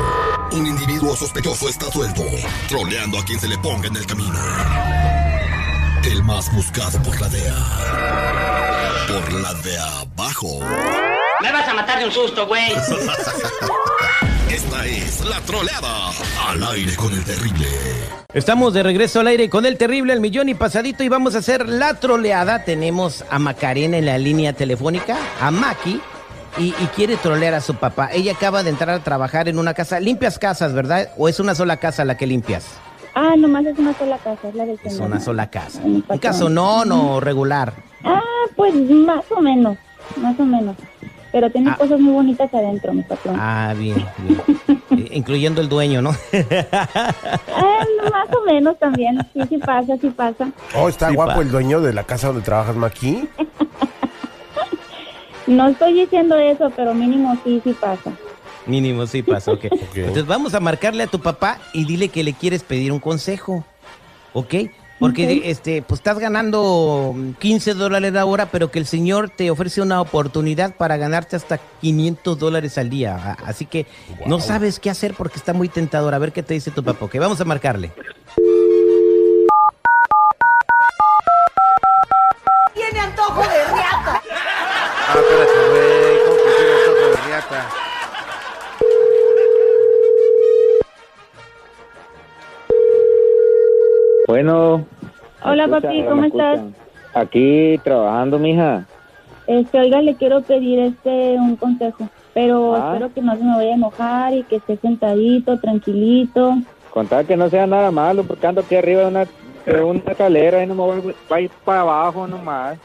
Un 0.54 0.66
individuo 0.66 0.87
sospechoso 1.18 1.68
está 1.68 1.92
suelto, 1.92 2.24
troleando 2.70 3.18
a 3.18 3.26
quien 3.26 3.40
se 3.40 3.48
le 3.48 3.58
ponga 3.58 3.88
en 3.88 3.96
el 3.96 4.06
camino. 4.06 4.40
El 6.04 6.24
más 6.24 6.54
buscado 6.54 7.02
por 7.02 7.20
la 7.20 7.28
DEA. 7.28 7.56
Por 9.08 9.34
la 9.34 9.54
de 9.56 9.78
abajo. 9.80 10.60
Me 11.42 11.52
vas 11.52 11.68
a 11.68 11.74
matar 11.74 12.00
de 12.00 12.06
un 12.06 12.12
susto, 12.12 12.46
güey. 12.48 12.72
Esta 14.52 14.86
es 14.86 15.26
la 15.26 15.42
troleada. 15.42 16.12
Al 16.48 16.64
aire 16.64 16.96
con 16.96 17.12
el 17.12 17.24
terrible. 17.24 17.68
Estamos 18.34 18.74
de 18.74 18.84
regreso 18.84 19.20
al 19.20 19.28
aire 19.28 19.50
con 19.50 19.66
el 19.66 19.78
terrible 19.78 20.14
al 20.14 20.22
millón 20.22 20.50
y 20.50 20.54
pasadito 20.54 21.04
y 21.04 21.10
vamos 21.10 21.36
a 21.36 21.40
hacer 21.40 21.68
la 21.68 21.96
troleada. 21.96 22.64
Tenemos 22.64 23.26
a 23.30 23.40
Macarena 23.40 23.98
en 23.98 24.06
la 24.06 24.18
línea 24.18 24.54
telefónica, 24.54 25.18
a 25.42 25.50
Maki, 25.50 26.00
y, 26.60 26.68
y 26.70 26.88
quiere 26.96 27.18
trolear 27.18 27.54
a 27.54 27.62
su 27.62 27.76
papá. 27.76 28.10
Ella 28.12 28.34
acaba 28.34 28.64
de 28.64 28.70
entrar 28.70 28.90
a 28.92 29.00
trabajar 29.04 29.48
en 29.50 29.60
una 29.60 29.74
casa. 29.74 30.00
Limpias 30.00 30.40
casas, 30.40 30.74
¿verdad? 30.74 31.10
¿O 31.18 31.28
es 31.30 31.40
una 31.40 31.56
sola 31.56 31.78
casa 31.78 32.06
la 32.06 32.18
que 32.18 32.28
limpias? 32.28 32.66
Ah, 33.16 33.36
nomás 33.38 33.66
es 33.66 33.78
una 33.80 33.94
sola 33.98 34.18
casa, 34.18 34.48
es 34.48 34.56
la 34.56 34.66
del 34.66 34.80
Es 34.84 34.94
señor. 34.94 35.08
una 35.08 35.20
sola 35.20 35.50
casa. 35.50 35.82
Un 35.84 36.02
caso 36.22 36.50
no, 36.50 36.86
no 36.86 37.20
regular. 37.20 37.74
Ah, 38.04 38.22
pues 38.56 38.74
más 38.76 39.24
o 39.32 39.42
menos, 39.42 39.78
más 40.18 40.40
o 40.40 40.46
menos. 40.46 40.76
Pero 41.32 41.50
tiene 41.52 41.72
Ah. 41.72 41.76
cosas 41.78 42.00
muy 42.00 42.14
bonitas 42.14 42.52
adentro, 42.54 42.94
mi 42.94 43.02
patrón. 43.04 43.36
Ah, 43.40 43.74
bien, 43.78 44.06
bien. 44.20 44.42
Eh, 44.92 45.10
Incluyendo 45.12 45.62
el 45.62 45.68
dueño, 45.70 46.02
¿no? 46.02 46.12
Ah, 46.82 47.84
más 48.12 48.28
o 48.36 48.46
menos 48.46 48.78
también. 48.80 49.18
Sí, 49.34 49.42
sí 49.50 49.58
pasa, 49.58 49.98
sí 50.00 50.10
pasa. 50.10 50.50
Oh, 50.76 50.88
está 50.90 51.10
Sí, 51.10 51.16
guapo 51.16 51.36
pa. 51.36 51.42
el 51.42 51.52
dueño 51.52 51.82
de 51.82 51.94
la 51.94 52.04
casa 52.04 52.28
donde 52.28 52.42
trabajas, 52.44 52.76
Maki. 52.76 53.28
No 55.48 55.68
estoy 55.70 55.94
diciendo 55.94 56.38
eso, 56.38 56.72
pero 56.76 56.94
mínimo 56.94 57.38
sí, 57.44 57.62
sí 57.64 57.74
pasa. 57.74 58.12
Mínimo, 58.66 59.08
sí 59.08 59.24
pasa, 59.24 59.52
ok. 59.54 59.66
Entonces 59.96 60.28
vamos 60.28 60.54
a 60.54 60.60
marcarle 60.60 61.04
a 61.04 61.08
tu 61.08 61.20
papá 61.20 61.60
y 61.74 61.86
dile 61.86 62.10
que 62.10 62.24
le 62.24 62.34
quieres 62.34 62.64
pedir 62.64 62.92
un 62.92 63.00
consejo, 63.00 63.66
¿ok? 64.34 64.56
Porque 65.00 65.44
este, 65.46 65.84
pues 65.84 66.00
estás 66.00 66.18
ganando 66.18 67.16
15 67.40 67.76
dólares 67.76 68.14
la 68.14 68.26
hora, 68.26 68.48
pero 68.48 68.72
que 68.72 68.80
el 68.80 68.88
señor 68.88 69.30
te 69.30 69.52
ofrece 69.52 69.82
una 69.82 70.02
oportunidad 70.02 70.76
para 70.76 70.98
ganarte 70.98 71.36
hasta 71.36 71.60
500 71.82 72.40
dólares 72.40 72.78
al 72.80 72.90
día. 72.90 73.38
Así 73.46 73.66
que 73.66 73.86
no 74.26 74.40
sabes 74.40 74.80
qué 74.80 74.90
hacer 74.90 75.14
porque 75.14 75.38
está 75.38 75.54
muy 75.54 75.70
tentador. 75.70 76.16
A 76.16 76.20
ver 76.20 76.34
qué 76.34 76.42
te 76.42 76.56
dice 76.56 76.72
tu 76.72 76.84
papá, 76.84 77.06
ok. 77.06 77.16
Vamos 77.20 77.40
a 77.40 77.46
marcarle. 77.46 77.92
Bueno. 94.28 94.86
Hola, 95.44 95.68
¿me 95.68 95.82
papi? 95.82 96.04
¿cómo 96.04 96.22
¿Me 96.22 96.28
estás? 96.28 96.60
Aquí 97.14 97.80
trabajando, 97.84 98.38
mija. 98.38 98.86
Este, 99.48 99.80
oiga, 99.80 100.02
le 100.02 100.16
quiero 100.16 100.42
pedir 100.42 100.80
este 100.80 101.38
un 101.40 101.56
consejo, 101.56 102.10
pero 102.34 102.76
Ah. 102.76 102.92
espero 102.92 103.14
que 103.14 103.22
no 103.22 103.36
se 103.38 103.44
me 103.44 103.56
vaya 103.56 103.72
a 103.72 103.76
enojar 103.76 104.34
y 104.34 104.44
que 104.44 104.58
esté 104.58 104.76
sentadito, 104.78 105.58
tranquilito. 105.60 106.58
Contar 106.94 107.26
que 107.26 107.38
no 107.38 107.50
sea 107.50 107.66
nada 107.66 107.90
malo, 107.90 108.24
porque 108.26 108.46
ando 108.46 108.62
aquí 108.62 108.76
arriba 108.76 109.02
de 109.04 109.08
una, 109.08 109.26
de 109.66 109.82
una 109.84 110.00
escalera 110.00 110.62
y 110.64 110.68
no 110.68 110.76
me 110.76 110.82
voy 110.82 111.16
a 111.30 111.40
ir 111.42 111.50
para 111.64 111.82
abajo 111.82 112.28
nomás. 112.28 112.78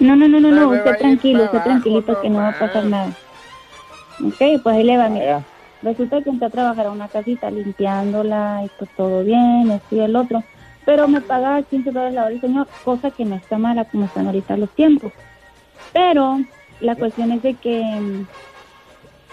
No, 0.00 0.16
no, 0.16 0.26
no, 0.28 0.40
no, 0.40 0.50
no, 0.50 0.68
usted 0.70 0.98
tranquilo, 0.98 1.44
usted 1.44 1.62
tranquilito 1.62 2.20
que 2.20 2.28
no 2.28 2.38
va 2.38 2.48
a 2.48 2.58
pasar 2.58 2.84
nada. 2.86 3.10
Ok, 4.26 4.60
pues 4.62 4.66
ahí 4.76 4.82
le 4.82 4.96
va, 4.98 5.08
mira. 5.08 5.42
Resulta 5.82 6.20
que 6.22 6.30
entré 6.30 6.46
a 6.48 6.50
trabajar 6.50 6.86
a 6.86 6.90
una 6.90 7.06
casita 7.06 7.50
limpiándola 7.50 8.62
y 8.64 8.70
pues 8.78 8.90
todo 8.96 9.22
bien, 9.22 9.70
esto 9.70 9.94
y 9.94 10.00
el 10.00 10.16
otro. 10.16 10.42
Pero 10.86 11.06
me 11.08 11.20
paga 11.20 11.62
15 11.64 11.90
dólares 11.92 12.14
la 12.14 12.24
hora 12.24 12.34
el 12.34 12.40
señor, 12.40 12.70
cosa 12.82 13.10
que 13.10 13.26
no 13.26 13.36
está 13.36 13.58
mala 13.58 13.84
como 13.86 14.06
están 14.06 14.26
ahorita 14.26 14.56
los 14.56 14.72
tiempos. 14.74 15.12
Pero 15.92 16.38
la 16.80 16.96
cuestión 16.96 17.32
es 17.32 17.42
de 17.42 17.58
que, 17.58 18.26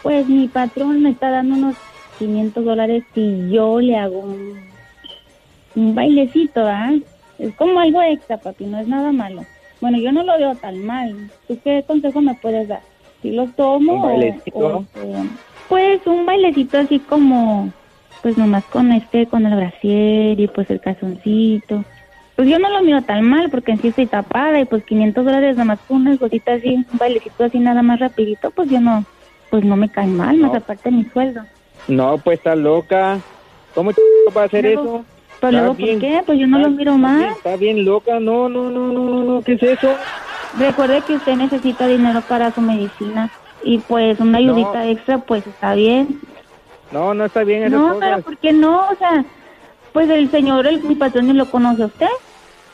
pues 0.02 0.28
mi 0.28 0.50
patrón 0.50 1.02
me 1.02 1.12
está 1.12 1.30
dando 1.30 1.56
unos 1.56 1.78
500 2.18 2.66
dólares 2.66 3.06
si 3.14 3.50
yo 3.52 3.80
le 3.80 3.96
hago 3.98 4.20
un, 4.20 4.80
un 5.76 5.96
bailecito, 5.96 6.62
¿ah? 6.66 6.92
Es 7.38 7.56
como 7.56 7.80
algo 7.80 8.02
extra, 8.02 8.40
papi, 8.42 8.66
no 8.66 8.80
es 8.80 8.88
nada 8.88 9.12
malo. 9.12 9.48
Bueno, 9.82 9.98
yo 10.00 10.12
no 10.12 10.24
lo 10.24 10.38
veo 10.38 10.58
tan 10.58 10.82
mal. 10.82 11.32
¿Tú 11.48 11.62
qué 11.64 11.84
consejo 11.88 12.22
me 12.22 12.36
puedes 12.36 12.68
dar? 12.68 12.84
¿Si 13.22 13.32
los 13.32 13.56
tomo 13.56 13.94
¿Un 13.94 14.02
o- 14.02 14.06
o, 14.54 14.86
eh, 14.96 15.30
pues 15.68 16.06
un 16.08 16.26
bailecito 16.26 16.78
así 16.78 17.06
como, 17.06 17.74
pues 18.24 18.38
nomás 18.38 18.64
con 18.66 18.92
este, 18.94 19.28
con 19.28 19.46
el 19.46 19.56
brasier 19.56 20.40
y 20.40 20.48
pues 20.48 20.70
el 20.72 20.80
calzoncito. 20.80 21.84
Pues 22.36 22.48
yo 22.50 22.58
no 22.58 22.70
lo 22.70 22.82
miro 22.82 23.02
tan 23.04 23.22
mal 23.30 23.50
porque 23.52 23.74
en 23.74 23.82
sí 23.82 23.90
estoy 23.90 24.08
tapada 24.08 24.60
y 24.60 24.66
pues 24.66 24.84
500 24.86 25.24
dólares 25.26 25.56
nomás 25.58 25.80
con 25.88 25.98
unas 26.02 26.18
cositas 26.18 26.58
así, 26.60 26.74
un 26.74 26.98
bailecito 26.98 27.44
así 27.44 27.60
nada 27.60 27.84
más 27.84 28.00
rapidito, 28.00 28.50
pues 28.52 28.70
yo 28.70 28.80
no, 28.80 29.04
pues 29.52 29.64
no 29.64 29.76
me 29.76 29.90
cae 29.90 30.08
mal, 30.08 30.38
más 30.38 30.56
aparte 30.56 30.90
de 30.90 30.96
mi 30.98 31.04
sueldo. 31.06 31.42
No, 31.88 32.18
pues 32.18 32.40
está 32.40 32.56
loca. 32.56 33.20
¿Cómo 33.76 33.92
ch... 33.92 33.98
va 34.36 34.44
a 34.44 34.46
hacer 34.46 34.64
Luego- 34.64 34.82
eso? 34.84 35.06
Pues 35.42 35.52
Está 35.52 35.52
luego, 35.52 35.74
¿por 35.76 35.86
bien- 35.86 36.00
qué? 36.00 36.24
Pues 36.26 36.40
yo 36.40 36.48
no 36.48 36.58
lo 36.58 36.68
está- 36.68 36.78
miro 36.78 36.92
está 36.96 37.02
mal. 37.08 37.24
Está 37.38 37.56
bien 37.58 37.84
loca. 37.86 38.20
No, 38.22 38.48
no, 38.48 38.70
no, 38.70 38.88
no, 38.88 39.04
no, 39.04 39.24
no. 39.26 39.42
¿Qué 39.42 39.54
es 39.54 39.64
eso? 39.64 39.94
Recuerde 40.58 41.02
que 41.06 41.16
usted 41.16 41.36
necesita 41.36 41.86
dinero 41.88 42.22
para 42.22 42.52
su 42.52 42.62
medicina 42.62 43.30
y 43.64 43.80
pues 43.80 44.20
una 44.22 44.38
ayudita 44.38 44.88
extra 44.88 45.18
pues 45.18 45.46
está 45.46 45.76
bien. 45.76 46.20
No, 46.94 47.14
no 47.14 47.26
está 47.26 47.44
bien 47.44 47.70
No, 47.72 47.94
cosas. 47.96 48.00
pero 48.00 48.22
¿por 48.24 48.38
qué 48.38 48.54
no? 48.54 48.88
O 48.90 48.96
sea, 48.98 49.26
pues 49.92 50.10
el 50.10 50.30
señor, 50.32 50.68
el, 50.68 50.84
mi 50.84 50.96
patrón, 50.96 51.28
¿ni 51.28 51.34
lo 51.34 51.50
conoce 51.50 51.84
a 51.84 51.88
usted? 51.88 52.08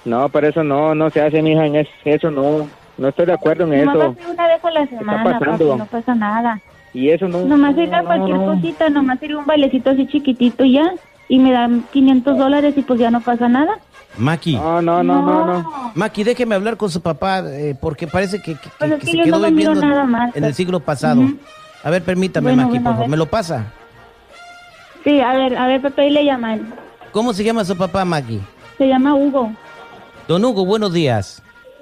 No, 0.05 0.29
pero 0.29 0.47
eso 0.47 0.63
no, 0.63 0.93
no 0.95 1.09
se 1.09 1.21
hace, 1.21 1.41
mija. 1.41 1.65
En 1.65 1.75
es- 1.77 1.87
eso 2.05 2.29
no. 2.31 2.67
No 2.97 3.07
estoy 3.07 3.25
de 3.27 3.33
acuerdo 3.33 3.63
en 3.71 3.85
Nomás 3.85 3.95
eso. 3.95 4.13
ser 4.15 4.27
una 4.33 4.47
vez 4.47 4.65
a 4.65 4.71
la 4.71 4.87
semana, 4.87 5.23
pasando? 5.23 5.67
papi, 5.69 5.79
no 5.79 5.85
pasa 5.85 6.15
nada. 6.15 6.59
Y 6.93 7.09
eso 7.09 7.27
no. 7.27 7.39
Nomás 7.45 7.71
no, 7.75 7.81
sería 7.81 8.01
no, 8.01 8.07
cualquier 8.07 8.37
no. 8.37 8.45
cosita, 8.45 8.89
nomás 8.89 9.19
sería 9.19 9.37
un 9.37 9.45
bailecito 9.45 9.89
así 9.91 10.05
chiquitito 10.07 10.65
y 10.65 10.73
ya. 10.73 10.91
Y 11.29 11.39
me 11.39 11.51
dan 11.51 11.83
500 11.93 12.37
dólares 12.37 12.73
y 12.75 12.81
pues 12.81 12.99
ya 12.99 13.11
no 13.11 13.21
pasa 13.21 13.47
nada. 13.47 13.73
Maki. 14.17 14.55
No, 14.55 14.81
no, 14.81 15.03
no, 15.03 15.21
no, 15.21 15.45
no. 15.45 15.91
Maki, 15.95 16.23
déjeme 16.23 16.55
hablar 16.55 16.75
con 16.75 16.89
su 16.89 17.01
papá 17.01 17.43
eh, 17.45 17.75
porque 17.79 18.07
parece 18.07 18.41
que, 18.41 18.55
que- 18.55 18.69
Pues 18.79 18.91
es 18.91 18.99
que 18.99 19.05
que 19.05 19.11
se 19.11 19.17
yo 19.19 19.23
quedó 19.25 19.39
no 19.39 19.47
viviendo 19.47 19.79
en 19.81 19.91
el 20.33 20.41
pues. 20.41 20.55
siglo 20.55 20.79
pasado. 20.79 21.21
Ujú. 21.21 21.37
A 21.83 21.89
ver, 21.91 22.03
permítame, 22.03 22.47
Bueno, 22.49 22.63
Maki, 22.63 22.69
bueno, 22.79 22.83
por 22.83 22.93
favor. 22.95 23.09
¿Me 23.09 23.15
lo 23.17 23.25
pasa? 23.27 23.65
Sí, 25.03 25.19
a 25.21 25.33
ver, 25.33 25.57
a 25.57 25.67
ver, 25.67 25.81
Pepe, 25.81 26.01
ahí 26.03 26.09
le 26.09 26.25
llaman. 26.25 26.73
¿Cómo 27.11 27.33
se 27.33 27.43
llama 27.43 27.63
su 27.65 27.75
papá, 27.77 28.05
Maki? 28.05 28.39
Se 28.77 28.87
llama 28.87 29.15
Hugo. 29.15 29.51
Don 30.27 30.43
Hugo, 30.45 30.65
buenos 30.65 30.93
días. 30.93 31.41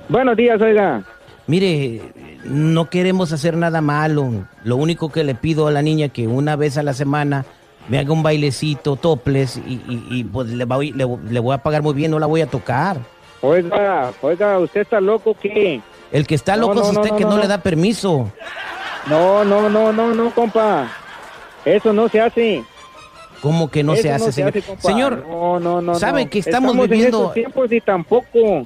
Buenos 0.10 0.38
días, 0.38 0.62
oiga. 0.62 1.04
Mire, 1.48 2.02
no 2.46 2.90
queremos 2.90 3.32
hacer 3.34 3.58
nada 3.58 3.82
malo. 3.82 4.30
Lo 4.64 4.76
único 4.78 5.12
que 5.12 5.24
le 5.24 5.36
pido 5.36 5.68
a 5.68 5.72
la 5.72 5.82
niña 5.82 6.10
que 6.10 6.28
una 6.28 6.56
vez 6.56 6.78
a 6.78 6.84
la 6.84 6.94
semana 6.94 7.46
me 7.90 8.00
haga 8.00 8.12
un 8.14 8.24
bailecito, 8.24 8.96
toples, 8.98 9.58
y, 9.66 9.74
y- 9.88 10.06
y, 10.10 10.24
pues 10.24 10.48
le 10.50 10.66
voy, 10.66 10.92
le, 10.92 11.06
le 11.30 11.40
voy 11.40 11.54
a 11.54 11.58
pagar 11.60 11.82
muy 11.82 11.94
bien, 11.94 12.12
no 12.12 12.20
la 12.20 12.26
voy 12.26 12.42
a 12.42 12.48
tocar. 12.48 12.98
Oiga, 13.42 14.12
oiga, 14.22 14.60
¿usted 14.60 14.82
está 14.82 15.00
loco 15.00 15.36
qué? 15.40 15.80
El 16.12 16.26
que 16.28 16.36
está 16.36 16.56
loco 16.56 16.74
es 16.82 16.94
no, 16.94 17.00
usted 17.02 17.12
no, 17.12 17.18
que 17.18 17.24
no, 17.24 17.32
no, 17.32 17.38
le 17.38 17.48
da 17.48 17.60
permiso. 17.60 18.32
No, 19.08 19.44
no, 19.46 19.70
no, 19.70 19.94
no, 19.94 20.14
no, 20.14 20.32
compa. 20.32 20.88
Eso 21.64 21.94
no 21.94 22.10
se 22.10 22.20
hace. 22.22 22.64
¿Cómo 23.42 23.70
que 23.70 23.84
no 23.84 23.94
Eso 23.94 24.02
se 24.04 24.12
hace, 24.12 24.32
señor? 24.32 24.54
compa. 24.64 24.82
Señor, 24.82 25.26
no, 25.28 25.60
no, 25.60 25.82
no, 25.82 25.96
¿sabe 25.96 26.26
no. 26.26 26.30
que 26.30 26.40
estamos 26.40 26.76
en 26.76 26.82
viviendo- 26.90 27.22
esos 27.24 27.34
tiempos 27.34 27.72
y 27.72 27.82
tampoco. 27.82 28.66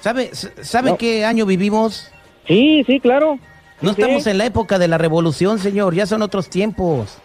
¿sabe, 0.00 0.30
sabe 0.34 0.90
No. 0.90 0.96
qué 0.96 1.24
año 1.24 1.46
vivimos? 1.46 2.10
Sí, 2.46 2.82
sí, 2.86 2.98
claro. 3.00 3.38
No 3.80 3.94
Sí. 3.94 4.00
estamos 4.00 4.26
en 4.26 4.38
la 4.38 4.46
época 4.46 4.78
de 4.78 4.88
la 4.88 4.98
revolución, 4.98 5.58
señor, 5.58 5.94
ya 5.94 6.06
son 6.06 6.22
otros 6.22 6.48
tiempos. 6.50 7.16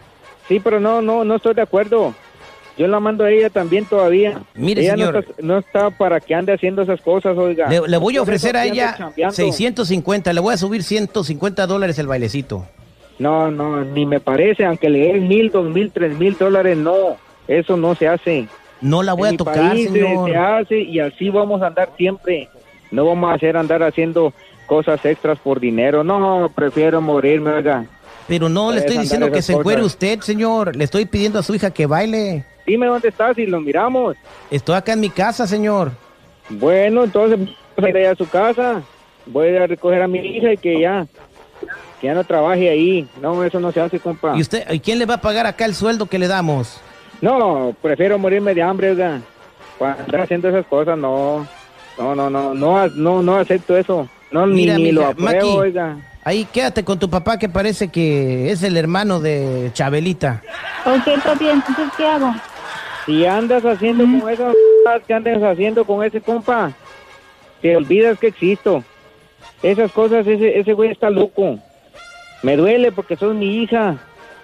Sí, 0.47 0.59
pero 0.59 0.79
no, 0.79 1.01
no, 1.01 1.23
no 1.25 1.35
estoy 1.35 1.53
de 1.55 1.61
acuerdo. 1.63 2.13
Yo 2.77 2.87
la 2.87 2.99
mando 2.99 3.23
a 3.23 3.31
ella 3.31 3.49
también 3.49 3.85
todavía. 3.85 4.41
Mire, 4.53 4.81
ella 4.83 4.91
señor. 4.91 5.13
No 5.13 5.19
está, 5.21 5.33
no 5.41 5.57
está 5.57 5.89
para 5.91 6.19
que 6.19 6.35
ande 6.35 6.53
haciendo 6.53 6.81
esas 6.81 6.99
cosas, 7.01 7.37
oiga. 7.37 7.67
Le, 7.69 7.81
le 7.87 7.97
voy 7.97 8.17
a 8.17 8.21
ofrecer 8.21 8.55
a 8.57 8.65
ella 8.65 8.95
chambeando. 8.97 9.33
650, 9.33 10.33
le 10.33 10.41
voy 10.41 10.53
a 10.53 10.57
subir 10.57 10.83
150 10.83 11.65
dólares 11.67 11.97
el 11.99 12.07
bailecito. 12.07 12.67
No, 13.19 13.49
no, 13.49 13.83
ni 13.85 14.05
me 14.05 14.19
parece, 14.19 14.65
aunque 14.65 14.89
le 14.89 14.99
den 15.13 15.27
mil, 15.27 15.49
dos 15.51 15.69
mil, 15.69 15.91
tres 15.91 16.17
mil 16.17 16.37
dólares, 16.37 16.77
no. 16.77 17.17
Eso 17.47 17.77
no 17.77 17.95
se 17.95 18.07
hace. 18.07 18.47
No 18.81 19.03
la 19.03 19.13
voy 19.13 19.29
En 19.29 19.35
a 19.35 19.37
tocar, 19.37 19.55
país 19.69 19.87
se- 19.87 19.93
señor. 19.93 20.29
Se 20.29 20.35
hace 20.35 20.79
y 20.81 20.99
así 20.99 21.29
vamos 21.29 21.61
a 21.61 21.67
andar 21.67 21.89
siempre. 21.97 22.49
No 22.91 23.05
vamos 23.05 23.31
a 23.31 23.35
hacer 23.35 23.55
andar 23.57 23.83
haciendo 23.83 24.33
cosas 24.65 25.03
extras 25.05 25.39
por 25.39 25.59
dinero. 25.59 26.03
No, 26.03 26.51
prefiero 26.53 27.01
morirme, 27.01 27.51
oiga. 27.51 27.85
Pero 28.27 28.49
no 28.49 28.71
le 28.71 28.79
estoy 28.79 28.97
diciendo 28.97 29.31
que 29.31 29.41
se 29.41 29.53
encuere 29.53 29.83
usted, 29.83 30.19
señor. 30.21 30.75
Le 30.75 30.83
estoy 30.83 31.05
pidiendo 31.05 31.39
a 31.39 31.43
su 31.43 31.53
hija 31.55 31.71
que 31.71 31.85
baile. 31.85 32.43
Dime 32.65 32.87
dónde 32.87 33.09
estás 33.09 33.37
y 33.37 33.45
lo 33.45 33.61
miramos. 33.61 34.17
Estoy 34.49 34.75
acá 34.75 34.93
en 34.93 34.99
mi 34.99 35.09
casa, 35.09 35.45
señor. 35.45 35.91
Bueno, 36.49 37.03
entonces 37.03 37.37
vamos 37.77 37.95
a 37.95 37.99
ir 37.99 38.07
a 38.07 38.15
su 38.15 38.27
casa. 38.27 38.81
Voy 39.27 39.55
a 39.55 39.67
recoger 39.67 40.01
a 40.01 40.07
mi 40.07 40.19
hija 40.19 40.53
y 40.53 40.57
que 40.57 40.79
ya, 40.81 41.05
que 42.05 42.09
ya 42.09 42.13
no 42.13 42.23
trabaje 42.23 42.69
ahí. 42.69 43.07
No, 43.19 43.43
eso 43.43 43.59
no 43.59 43.71
se 43.71 43.81
hace, 43.81 43.99
compa. 43.99 44.37
¿Y 44.37 44.41
usted, 44.41 44.71
¿y 44.71 44.79
quién 44.79 44.99
le 44.99 45.05
va 45.05 45.15
a 45.15 45.21
pagar 45.21 45.47
acá 45.47 45.65
el 45.65 45.73
sueldo 45.73 46.05
que 46.05 46.19
le 46.19 46.27
damos? 46.27 46.79
No, 47.21 47.75
prefiero 47.81 48.19
morirme 48.19 48.53
de 48.53 48.61
hambre, 48.61 48.91
oiga. 48.91 49.21
Para 49.79 49.93
andar 50.03 50.21
haciendo 50.21 50.49
esas 50.49 50.65
cosas, 50.67 50.97
no. 50.97 51.47
No, 51.97 52.13
no, 52.13 52.29
no, 52.29 52.53
no, 52.53 52.87
no, 52.89 53.23
no 53.23 53.35
acepto 53.37 53.75
eso. 53.75 54.07
No, 54.31 54.45
ni, 54.45 54.55
Mira, 54.61 54.77
ni 54.77 54.91
lo 54.91 55.01
mija, 55.01 55.11
apruebo, 55.11 55.47
Maki, 55.47 55.57
oiga. 55.57 55.97
ahí 56.23 56.45
quédate 56.45 56.83
con 56.83 56.99
tu 56.99 57.09
papá 57.09 57.39
que 57.39 57.47
parece 57.49 57.87
que 57.87 58.51
es 58.51 58.63
el 58.63 58.75
hermano 58.77 59.19
de 59.19 59.71
Chabelita. 59.73 60.41
Ok, 60.85 61.23
papi, 61.23 61.47
entonces, 61.47 61.85
¿qué 61.97 62.05
hago? 62.05 62.35
Si 63.05 63.25
andas 63.25 63.63
haciendo 63.63 64.03
con 64.03 64.29
esas 64.29 64.53
cosas 64.83 65.01
que 65.07 65.13
andas 65.13 65.41
haciendo 65.41 65.85
con 65.85 66.03
ese 66.03 66.19
compa, 66.21 66.71
te 67.61 67.75
olvidas 67.77 68.19
que 68.19 68.27
existo. 68.27 68.83
Esas 69.63 69.91
cosas, 69.91 70.27
ese, 70.27 70.59
ese 70.59 70.73
güey 70.73 70.91
está 70.91 71.09
loco. 71.09 71.57
Me 72.45 72.55
duele 72.57 72.91
porque 72.91 73.15
sos 73.15 73.33
mi 73.33 73.57
hija. 73.63 73.95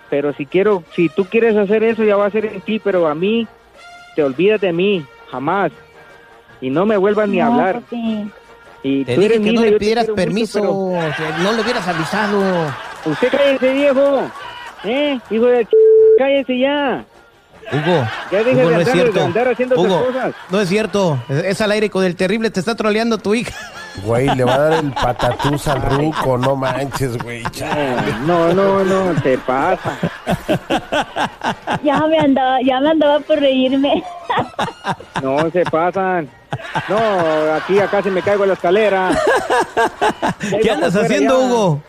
Pero 0.10 0.34
si 0.34 0.46
quiero, 0.46 0.84
si 0.96 1.08
tú 1.08 1.26
quieres 1.26 1.56
hacer 1.56 1.84
eso, 1.84 2.04
ya 2.04 2.16
va 2.18 2.26
a 2.26 2.32
ser 2.32 2.46
en 2.46 2.62
ti, 2.62 2.80
pero 2.80 3.08
a 3.08 3.14
mí, 3.16 3.48
te 4.16 4.24
olvidas 4.24 4.60
de 4.60 4.74
mí, 4.74 5.06
jamás. 5.30 5.72
Y 6.60 6.70
no 6.70 6.86
me 6.86 6.98
vuelvas 6.98 7.30
ni 7.30 7.40
a 7.40 7.46
hablar. 7.48 7.82
papi. 7.82 8.30
Y 8.84 9.06
Te 9.06 9.14
tú 9.16 9.22
dije 9.22 9.36
eres 9.36 9.46
que 9.46 9.52
mi 9.52 9.56
no 9.56 9.62
le 9.62 9.72
pidieras 9.78 10.06
mucho, 10.06 10.16
permiso, 10.16 10.60
pero- 10.60 11.14
que 11.38 11.44
no 11.44 11.54
le 11.54 11.62
hubieras 11.62 11.88
avisado. 11.88 12.42
Usted 13.06 13.30
cállese, 13.30 13.72
viejo. 13.74 14.22
¿Eh? 14.84 15.20
Hijo 15.30 15.46
de 15.46 15.64
ch... 15.66 15.70
cállese 16.18 16.58
ya. 16.60 17.06
Hugo, 17.72 18.08
Ya 18.32 18.44
deja 18.44 18.50
Hugo, 18.52 18.70
de 18.70 18.76
no 18.76 18.82
es 18.82 18.88
andar- 18.88 18.94
cierto. 18.94 19.14
de 19.20 19.26
andar 19.26 19.48
haciendo 19.48 19.80
Hugo, 19.80 20.06
cosas. 20.08 20.34
no 20.50 20.60
es 20.60 20.68
cierto. 20.70 21.24
Es, 21.30 21.44
es 21.46 21.62
al 21.62 21.72
aire 21.72 21.90
con 21.92 22.04
el 22.04 22.16
terrible, 22.16 22.50
te 22.50 22.60
está 22.60 22.76
troleando 22.76 23.18
tu 23.20 23.36
hija. 23.36 23.54
Güey, 24.04 24.28
le 24.36 24.44
va 24.44 24.56
a 24.56 24.60
dar 24.60 24.74
el 24.84 24.92
patatús 24.92 25.68
al 25.68 25.82
ruco, 25.82 26.38
no 26.38 26.56
manches, 26.56 27.18
güey. 27.22 27.44
chale. 27.52 28.14
No, 28.26 28.54
no, 28.54 28.84
no, 28.84 29.20
se 29.22 29.38
pasa. 29.40 29.98
Ya 31.84 32.00
me 32.08 32.18
andaba, 32.18 32.60
ya 32.64 32.80
me 32.80 32.90
andaba 32.90 33.20
por 33.20 33.40
reírme. 33.40 34.04
No, 35.22 35.50
se 35.52 35.64
pasan. 35.66 36.30
No, 36.90 36.98
aquí, 37.54 37.80
acá 37.80 38.02
se 38.02 38.12
me 38.12 38.22
caigo 38.22 38.44
en 38.44 38.50
la 38.50 38.54
escalera. 38.56 39.12
¿Qué 40.62 40.72
andas 40.72 40.96
haciendo, 40.96 41.40
ya. 41.40 41.46
Hugo? 41.46 41.82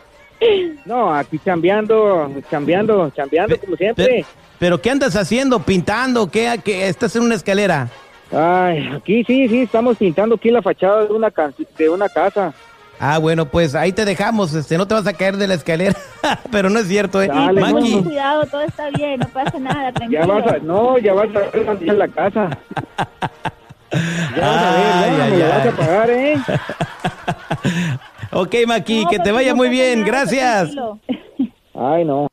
No, 0.84 1.14
aquí 1.14 1.38
chambeando, 1.44 2.30
chambeando, 2.50 3.10
chambeando 3.10 3.58
como 3.60 3.76
siempre. 3.76 4.06
Pero, 4.06 4.26
pero 4.58 4.82
¿qué 4.82 4.90
andas 4.90 5.14
haciendo? 5.14 5.60
¿Pintando? 5.60 6.28
¿Qué, 6.28 6.60
qué? 6.64 6.88
¿Estás 6.88 7.14
en 7.16 7.22
una 7.22 7.36
escalera? 7.36 7.88
Ay, 8.32 8.88
aquí 8.96 9.24
sí, 9.24 9.48
sí, 9.48 9.62
estamos 9.62 9.96
pintando 9.98 10.36
aquí 10.36 10.50
la 10.50 10.62
fachada 10.62 11.04
de 11.04 11.12
una, 11.12 11.32
de 11.78 11.88
una 11.88 12.08
casa. 12.08 12.52
Ah, 12.98 13.18
bueno, 13.18 13.46
pues 13.46 13.74
ahí 13.74 13.92
te 13.92 14.04
dejamos. 14.04 14.54
Este, 14.54 14.78
no 14.78 14.86
te 14.86 14.94
vas 14.94 15.06
a 15.06 15.12
caer 15.12 15.36
de 15.36 15.48
la 15.48 15.54
escalera. 15.54 15.94
pero 16.52 16.70
no 16.70 16.78
es 16.78 16.86
cierto, 16.86 17.20
¿eh? 17.20 17.26
Dale, 17.28 17.60
cuidado, 18.02 18.46
todo 18.46 18.60
está 18.62 18.88
bien, 18.90 19.18
no 19.20 19.26
pasa 19.28 19.58
nada, 19.58 19.88
Ya 19.88 19.92
tranquilo. 19.92 20.26
vas 20.28 20.46
a, 20.46 20.58
no, 20.58 20.98
ya 20.98 21.12
vas 21.12 21.28
a 21.34 21.38
ver 21.40 21.78
en 21.82 21.98
la 21.98 22.08
casa. 22.08 22.58
Ya 24.34 24.40
vas 24.48 24.62
a 24.62 24.72
ver, 24.72 24.82
ya 24.82 25.04
Ay, 25.04 25.10
me 25.32 25.36
ay, 25.36 25.42
vas 25.42 25.60
ay. 25.62 25.68
a 25.68 25.72
pagar, 25.76 26.10
¿eh? 26.10 26.36
ok, 28.32 28.54
Maki, 28.66 29.04
No, 29.04 29.10
que 29.10 29.18
te 29.18 29.32
vaya 29.32 29.50
no 29.50 29.56
muy 29.56 29.68
bien. 29.68 30.02
Gracias. 30.04 30.72
tranquilo. 30.72 30.98
Ay, 31.74 32.04
no. 32.06 32.26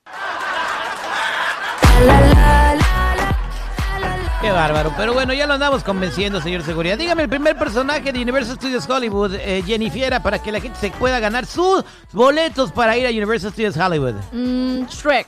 Qué 4.49 4.53
bárbaro. 4.53 4.91
Pero 4.97 5.13
bueno, 5.13 5.31
ya 5.31 5.45
lo 5.45 5.53
andamos 5.53 5.83
convenciendo, 5.83 6.41
señor 6.41 6.63
Seguridad. 6.63 6.97
Dígame 6.97 7.21
el 7.21 7.29
primer 7.29 7.55
personaje 7.55 8.12
de 8.12 8.19
Universal 8.19 8.55
Studios 8.55 8.89
Hollywood, 8.89 9.35
eh, 9.35 9.62
Jennifer, 9.63 10.19
para 10.23 10.41
que 10.41 10.51
la 10.51 10.59
gente 10.59 10.79
se 10.79 10.89
pueda 10.89 11.19
ganar 11.19 11.45
sus 11.45 11.85
boletos 12.12 12.71
para 12.71 12.97
ir 12.97 13.05
a 13.05 13.12
Universal 13.12 13.51
Studios 13.51 13.77
Hollywood. 13.77 14.15
Mm, 14.31 14.88
Shrek. 14.88 15.27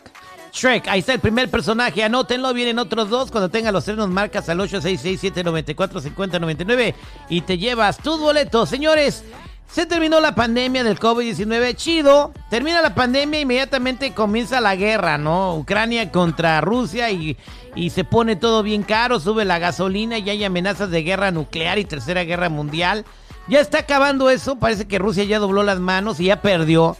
Shrek, 0.52 0.88
ahí 0.88 1.02
está 1.02 1.14
el 1.14 1.20
primer 1.20 1.52
personaje, 1.52 2.04
anótenlo, 2.04 2.52
vienen 2.52 2.80
otros 2.80 3.12
dos, 3.12 3.30
cuando 3.30 3.50
tenga 3.50 3.72
los 3.72 3.86
tres 3.86 3.96
nos 3.96 4.10
marcas 4.10 4.50
al 4.50 4.58
866-794-5099 4.62 6.96
y 7.30 7.42
te 7.42 7.60
llevas 7.60 8.00
tus 8.00 8.20
boletos. 8.20 8.70
Señores, 8.70 9.24
se 9.72 9.86
terminó 9.86 10.20
la 10.20 10.36
pandemia 10.36 10.84
del 10.84 11.00
COVID-19, 11.00 11.76
chido, 11.76 12.34
termina 12.50 12.82
la 12.82 12.94
pandemia, 12.94 13.40
inmediatamente 13.40 14.14
comienza 14.14 14.60
la 14.60 14.76
guerra, 14.76 15.18
¿no? 15.18 15.56
Ucrania 15.56 16.12
contra 16.12 16.60
Rusia 16.62 17.10
y, 17.12 17.38
y 17.76 17.92
se 17.92 18.04
pone 18.04 18.36
todo 18.36 18.64
bien 18.64 18.84
caro, 18.84 19.20
sube 19.20 19.46
la 19.46 19.60
gasolina 19.60 20.18
y 20.18 20.30
hay 20.30 20.44
amenazas 20.44 20.90
de 20.90 21.04
guerra 21.04 21.32
nuclear 21.32 21.80
y 21.80 21.86
tercera 21.86 22.24
guerra 22.26 22.50
mundial. 22.50 23.06
Ya 23.48 23.60
está 23.62 23.80
acabando 23.80 24.30
eso, 24.30 24.58
parece 24.58 24.88
que 24.88 25.00
Rusia 25.00 25.24
ya 25.24 25.40
dobló 25.40 25.64
las 25.64 25.80
manos 25.80 26.20
y 26.20 26.26
ya 26.26 26.42
perdió, 26.42 26.98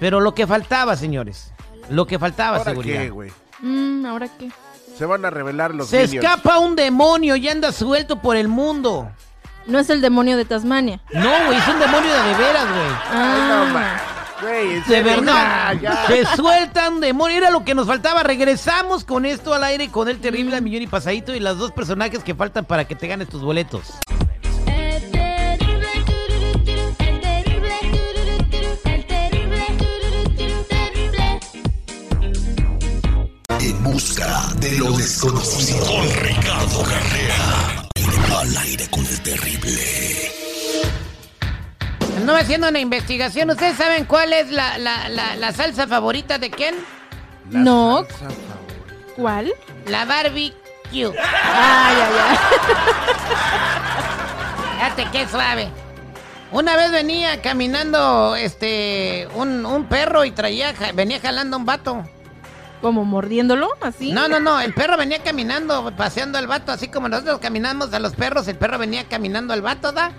pero 0.00 0.20
lo 0.20 0.34
que 0.34 0.46
faltaba, 0.46 0.96
señores, 0.96 1.52
lo 1.88 2.06
que 2.06 2.18
faltaba, 2.18 2.58
¿Ahora 2.58 2.70
seguridad. 2.70 3.00
qué, 3.02 3.10
güey? 3.10 3.30
Mm, 3.60 4.06
¿Ahora 4.06 4.28
qué? 4.38 4.50
Se 4.96 5.06
van 5.06 5.24
a 5.24 5.30
revelar 5.30 5.72
los 5.74 5.88
Se 5.88 6.02
Minions. 6.06 6.24
escapa 6.24 6.58
un 6.58 6.74
demonio 6.74 7.36
y 7.36 7.48
anda 7.48 7.70
suelto 7.70 8.20
por 8.20 8.36
el 8.36 8.48
mundo. 8.48 9.08
No 9.68 9.78
es 9.78 9.90
el 9.90 10.00
demonio 10.00 10.36
de 10.36 10.44
Tasmania. 10.44 11.00
No, 11.12 11.28
güey, 11.46 11.58
es 11.58 11.68
un 11.68 11.78
demonio 11.78 12.10
de, 12.10 12.22
de 12.22 12.34
veras, 12.36 12.64
güey. 12.68 12.90
Ah, 13.12 13.96
Güey, 14.40 14.80
De 14.82 15.02
verdad. 15.02 15.74
ya. 15.82 16.06
Se 16.06 16.24
suelta 16.36 16.88
un 16.88 17.00
demonio. 17.00 17.36
Era 17.38 17.50
lo 17.50 17.64
que 17.64 17.74
nos 17.74 17.86
faltaba. 17.88 18.22
Regresamos 18.22 19.04
con 19.04 19.26
esto 19.26 19.52
al 19.52 19.64
aire 19.64 19.88
con 19.90 20.08
el 20.08 20.20
terrible 20.20 20.56
al 20.56 20.62
millón 20.62 20.82
y 20.82 20.86
pasadito 20.86 21.34
y 21.34 21.40
los 21.40 21.58
dos 21.58 21.72
personajes 21.72 22.22
que 22.22 22.34
faltan 22.36 22.64
para 22.64 22.84
que 22.86 22.94
te 22.94 23.08
ganes 23.08 23.28
tus 23.28 23.42
boletos. 23.42 23.98
En 33.60 33.82
busca 33.82 34.54
de 34.60 34.72
lo 34.78 34.92
desconocido. 34.92 35.84
Con 35.84 36.08
Ricardo 36.22 36.82
Carrera. 36.84 37.47
Al 38.38 38.56
aire 38.58 38.86
con 38.88 39.04
el 39.04 39.20
terrible. 39.20 40.30
No 42.24 42.36
haciendo 42.36 42.68
una 42.68 42.78
investigación. 42.78 43.50
¿Ustedes 43.50 43.76
saben 43.76 44.04
cuál 44.04 44.32
es 44.32 44.50
la, 44.50 44.78
la, 44.78 45.08
la, 45.08 45.34
la 45.36 45.52
salsa 45.52 45.86
favorita 45.88 46.38
de 46.38 46.50
quién? 46.50 46.76
no. 47.50 48.06
¿Cuál? 49.16 49.52
La 49.86 50.04
barbecue. 50.04 50.54
Ay, 50.92 51.96
ay, 51.96 52.14
ay. 52.28 52.36
Fíjate 54.76 55.08
qué 55.10 55.26
suave. 55.28 55.68
Una 56.52 56.76
vez 56.76 56.92
venía 56.92 57.42
caminando 57.42 58.36
este 58.36 59.26
un, 59.34 59.66
un 59.66 59.86
perro 59.86 60.24
y 60.24 60.30
traía 60.30 60.72
venía 60.94 61.18
jalando 61.20 61.56
un 61.56 61.66
vato. 61.66 62.04
¿Como 62.80 63.04
mordiéndolo? 63.04 63.68
¿Así? 63.80 64.12
No, 64.12 64.28
no, 64.28 64.38
no, 64.38 64.60
el 64.60 64.72
perro 64.72 64.96
venía 64.96 65.22
caminando, 65.22 65.92
paseando 65.96 66.38
al 66.38 66.46
vato, 66.46 66.70
así 66.70 66.88
como 66.88 67.08
nosotros 67.08 67.38
caminamos 67.40 67.92
a 67.92 67.98
los 67.98 68.14
perros, 68.14 68.46
el 68.46 68.56
perro 68.56 68.78
venía 68.78 69.08
caminando 69.08 69.52
al 69.52 69.62
vato, 69.62 69.90
¿da? 69.92 70.12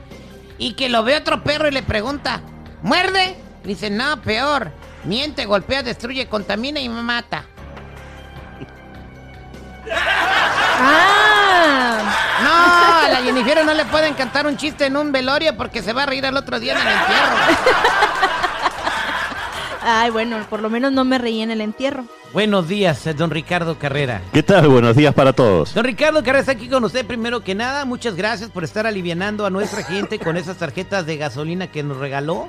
Y 0.57 0.73
que 0.73 0.89
lo 0.89 1.03
ve 1.03 1.15
otro 1.15 1.43
perro 1.43 1.69
y 1.69 1.71
le 1.71 1.83
pregunta, 1.83 2.41
¿muerde? 2.81 3.37
Dice, 3.63 3.89
no, 3.89 4.21
peor, 4.21 4.71
miente, 5.05 5.45
golpea, 5.45 5.83
destruye, 5.83 6.27
contamina 6.27 6.81
y 6.81 6.89
mata. 6.89 7.45
Ah. 10.81 11.49
No, 12.43 13.05
a 13.05 13.09
la 13.09 13.21
Jennifer 13.23 13.65
no 13.65 13.73
le 13.73 13.85
pueden 13.85 14.13
cantar 14.13 14.47
un 14.47 14.57
chiste 14.57 14.85
en 14.85 14.97
un 14.97 15.11
velorio 15.11 15.55
porque 15.57 15.81
se 15.81 15.93
va 15.93 16.03
a 16.03 16.05
reír 16.05 16.25
al 16.25 16.37
otro 16.37 16.59
día 16.59 16.73
en 16.73 16.79
el 16.79 16.87
entierro. 16.87 17.35
Ay, 19.81 20.09
bueno, 20.11 20.37
por 20.49 20.61
lo 20.61 20.69
menos 20.69 20.91
no 20.91 21.05
me 21.05 21.17
reí 21.17 21.41
en 21.41 21.51
el 21.51 21.61
entierro. 21.61 22.03
Buenos 22.33 22.67
días, 22.67 23.07
eh, 23.07 23.13
don 23.13 23.31
Ricardo 23.31 23.79
Carrera. 23.79 24.21
¿Qué 24.33 24.43
tal? 24.43 24.67
Buenos 24.67 24.95
días 24.95 25.13
para 25.13 25.33
todos. 25.33 25.73
Don 25.73 25.83
Ricardo 25.85 26.19
Carrera 26.19 26.39
está 26.41 26.51
aquí 26.51 26.67
con 26.67 26.83
usted 26.83 27.05
primero 27.05 27.41
que 27.43 27.55
nada. 27.55 27.85
Muchas 27.85 28.15
gracias 28.15 28.49
por 28.49 28.63
estar 28.63 28.85
alivianando 28.85 29.45
a 29.45 29.49
nuestra 29.49 29.83
gente 29.83 30.19
con 30.19 30.37
esas 30.37 30.57
tarjetas 30.57 31.05
de 31.05 31.17
gasolina 31.17 31.67
que 31.67 31.81
nos 31.83 31.97
regaló. 31.97 32.47